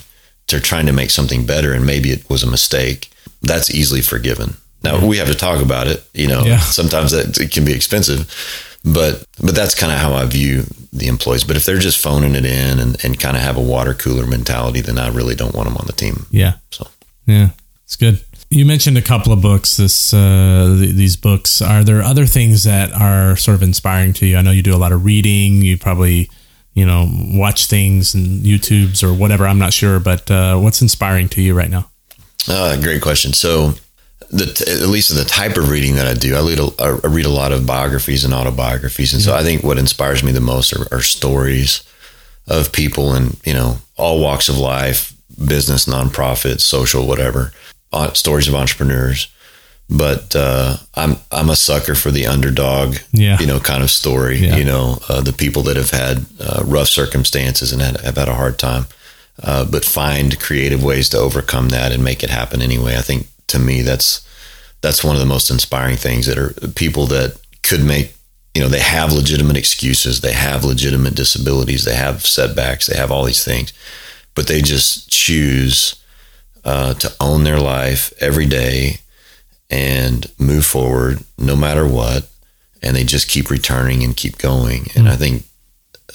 they're 0.53 0.61
trying 0.61 0.87
to 0.87 0.93
make 0.93 1.11
something 1.11 1.45
better, 1.45 1.73
and 1.73 1.85
maybe 1.85 2.11
it 2.11 2.29
was 2.31 2.43
a 2.45 2.51
mistake. 2.51 3.11
That's 3.43 3.71
easily 3.75 4.01
forgiven. 4.03 4.57
Now 4.85 5.05
we 5.05 5.19
have 5.19 5.29
to 5.29 5.35
talk 5.35 5.61
about 5.63 5.87
it. 5.89 6.05
You 6.15 6.29
know, 6.29 6.45
Yeah. 6.45 6.61
sometimes 6.61 7.11
that 7.13 7.39
it 7.39 7.51
can 7.51 7.65
be 7.65 7.73
expensive, 7.73 8.27
But 8.85 9.25
but 9.41 9.55
that's 9.55 9.75
kind 9.75 9.93
of 9.93 9.99
how 9.99 10.13
I 10.15 10.25
view 10.27 10.65
the 10.93 11.07
employees. 11.07 11.45
But 11.45 11.57
if 11.57 11.65
they're 11.65 11.79
just 11.79 11.99
phoning 11.99 12.35
it 12.35 12.45
in 12.45 12.79
and, 12.81 13.05
and 13.05 13.19
kind 13.19 13.37
of 13.37 13.43
have 13.43 13.57
a 13.57 13.61
water 13.61 13.95
cooler 13.95 14.27
mentality, 14.27 14.81
then 14.83 14.99
I 14.99 15.09
really 15.09 15.35
don't 15.37 15.55
want 15.55 15.69
them 15.69 15.77
on 15.77 15.87
the 15.87 15.93
team. 15.93 16.27
Yeah. 16.31 16.55
So 16.71 16.87
yeah, 17.27 17.51
it's 17.85 17.97
good. 17.97 18.25
You 18.51 18.67
mentioned 18.67 18.99
a 18.99 19.03
couple 19.03 19.33
of 19.33 19.41
books. 19.41 19.77
This 19.77 20.13
uh, 20.13 20.77
th- 20.79 20.95
these 20.97 21.17
books. 21.17 21.63
Are 21.63 21.85
there 21.85 22.03
other 22.03 22.27
things 22.27 22.65
that 22.65 22.93
are 22.93 23.37
sort 23.37 23.55
of 23.55 23.63
inspiring 23.63 24.13
to 24.15 24.27
you? 24.27 24.37
I 24.37 24.43
know 24.43 24.51
you 24.51 24.63
do 24.63 24.75
a 24.75 24.83
lot 24.85 24.93
of 24.93 25.05
reading. 25.05 25.63
You 25.63 25.79
probably 25.79 26.29
you 26.75 26.87
know 26.87 27.09
watch 27.11 27.67
things 27.67 28.15
and 28.15 28.43
YouTubes 28.43 29.03
or 29.03 29.13
whatever. 29.13 29.47
I'm 29.47 29.59
not 29.59 29.73
sure, 29.73 30.01
but 30.01 30.31
uh, 30.31 30.59
what's 30.59 30.83
inspiring 30.83 31.29
to 31.31 31.43
you 31.43 31.55
right 31.55 31.71
now? 31.71 31.91
Uh, 32.49 32.81
great 32.81 33.03
question. 33.03 33.33
So 33.33 33.75
the, 34.31 34.81
at 34.83 34.89
least 34.89 35.15
the 35.15 35.25
type 35.25 35.57
of 35.57 35.69
reading 35.69 35.97
that 35.97 36.07
I 36.07 36.15
do, 36.15 36.35
I 36.35 36.41
read 36.41 36.59
a, 36.59 36.83
I 36.83 37.09
read 37.09 37.27
a 37.27 37.31
lot 37.31 37.53
of 37.53 37.67
biographies 37.67 38.25
and 38.25 38.33
autobiographies, 38.33 39.13
and 39.13 39.23
so 39.23 39.35
I 39.35 39.43
think 39.43 39.63
what 39.63 39.79
inspires 39.79 40.25
me 40.25 40.33
the 40.33 40.41
most 40.41 40.73
are, 40.73 40.87
are 40.95 41.03
stories 41.03 41.83
of 42.49 42.73
people 42.73 43.15
in 43.15 43.37
you 43.45 43.53
know 43.53 43.77
all 43.97 44.21
walks 44.21 44.49
of 44.49 44.59
life, 44.59 45.13
business, 45.45 45.85
nonprofit, 45.85 46.61
social, 46.61 47.07
whatever, 47.07 47.53
uh, 47.93 48.13
stories 48.15 48.49
of 48.49 48.55
entrepreneurs. 48.55 49.29
But 49.89 50.35
uh, 50.35 50.77
I'm 50.95 51.17
I'm 51.31 51.51
a 51.51 51.57
sucker 51.57 51.95
for 51.95 52.11
the 52.11 52.27
underdog, 52.27 52.97
Yeah. 53.13 53.39
you 53.39 53.47
know, 53.47 53.61
kind 53.61 53.83
of 53.83 53.91
story. 53.91 54.39
Yeah. 54.39 54.57
You 54.57 54.65
know, 54.65 54.99
uh, 55.09 55.21
the 55.21 55.33
people 55.35 55.63
that 55.65 55.77
have 55.77 55.91
had 55.91 56.25
uh, 56.41 56.63
rough 56.65 56.89
circumstances 56.89 57.73
and 57.73 57.83
had, 57.83 58.01
have 58.01 58.17
had 58.17 58.29
a 58.29 58.35
hard 58.35 58.59
time, 58.59 58.87
uh, 59.43 59.65
but 59.67 59.85
find 59.85 60.39
creative 60.41 60.83
ways 60.83 61.09
to 61.11 61.19
overcome 61.19 61.69
that 61.71 61.93
and 61.93 62.03
make 62.03 62.23
it 62.23 62.31
happen 62.31 62.63
anyway. 62.63 62.97
I 62.97 63.03
think 63.03 63.27
to 63.49 63.59
me 63.59 63.83
that's 63.83 64.27
that's 64.81 65.05
one 65.05 65.15
of 65.15 65.21
the 65.21 65.27
most 65.27 65.51
inspiring 65.51 65.97
things 65.97 66.27
that 66.27 66.39
are 66.39 66.55
people 66.75 67.07
that 67.09 67.39
could 67.63 67.85
make 67.85 68.15
you 68.55 68.63
know 68.63 68.69
they 68.69 68.81
have 68.81 69.13
legitimate 69.13 69.57
excuses 69.57 70.21
they 70.21 70.33
have 70.33 70.65
legitimate 70.65 71.15
disabilities 71.15 71.85
they 71.85 71.95
have 71.95 72.27
setbacks 72.27 72.87
they 72.87 72.97
have 72.97 73.11
all 73.13 73.25
these 73.25 73.45
things 73.45 73.73
but 74.35 74.47
they 74.47 74.61
just 74.61 75.09
choose 75.11 75.97
uh, 76.65 76.93
to 76.95 77.11
own 77.21 77.45
their 77.45 77.61
life 77.61 78.13
every 78.21 78.47
day 78.47 78.99
and 79.73 80.31
move 80.39 80.67
forward 80.67 81.19
no 81.39 81.57
matter 81.57 81.87
what 81.87 82.29
and 82.83 82.95
they 82.97 83.05
just 83.05 83.27
keep 83.29 83.49
returning 83.51 84.03
and 84.05 84.17
keep 84.17 84.37
going 84.39 84.87
and 84.95 85.09
i 85.09 85.17
think 85.17 85.45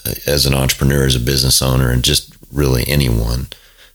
uh, 0.06 0.14
as 0.28 0.46
an 0.46 0.54
entrepreneur 0.54 1.06
as 1.06 1.16
a 1.16 1.20
business 1.20 1.62
owner 1.62 1.90
and 1.90 2.04
just 2.04 2.36
really 2.54 2.84
anyone 2.88 3.48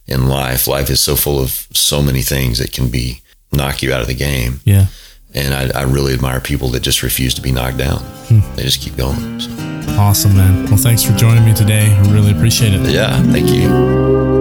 in 0.07 0.27
life 0.27 0.67
life 0.67 0.89
is 0.89 0.99
so 0.99 1.15
full 1.15 1.39
of 1.39 1.65
so 1.73 2.01
many 2.01 2.21
things 2.21 2.57
that 2.59 2.71
can 2.73 2.89
be 2.89 3.21
knock 3.53 3.81
you 3.81 3.93
out 3.93 4.01
of 4.01 4.07
the 4.07 4.13
game 4.13 4.59
Yeah. 4.65 4.87
and 5.33 5.53
I, 5.53 5.79
I 5.79 5.83
really 5.83 6.13
admire 6.13 6.41
people 6.41 6.67
that 6.69 6.81
just 6.81 7.01
refuse 7.03 7.33
to 7.35 7.41
be 7.41 7.51
knocked 7.51 7.77
down. 7.77 7.99
Hmm. 8.27 8.39
They 8.55 8.63
just 8.63 8.81
keep 8.81 8.97
going. 8.97 9.39
So, 9.39 9.49
Awesome, 9.95 10.35
man. 10.35 10.65
Well, 10.65 10.77
thanks 10.77 11.03
for 11.03 11.13
joining 11.13 11.45
me 11.45 11.53
today. 11.53 11.93
I 11.93 12.11
really 12.11 12.31
appreciate 12.31 12.73
it. 12.73 12.81
yeah, 12.89 13.21
thank 13.31 13.49
you. 13.49 14.32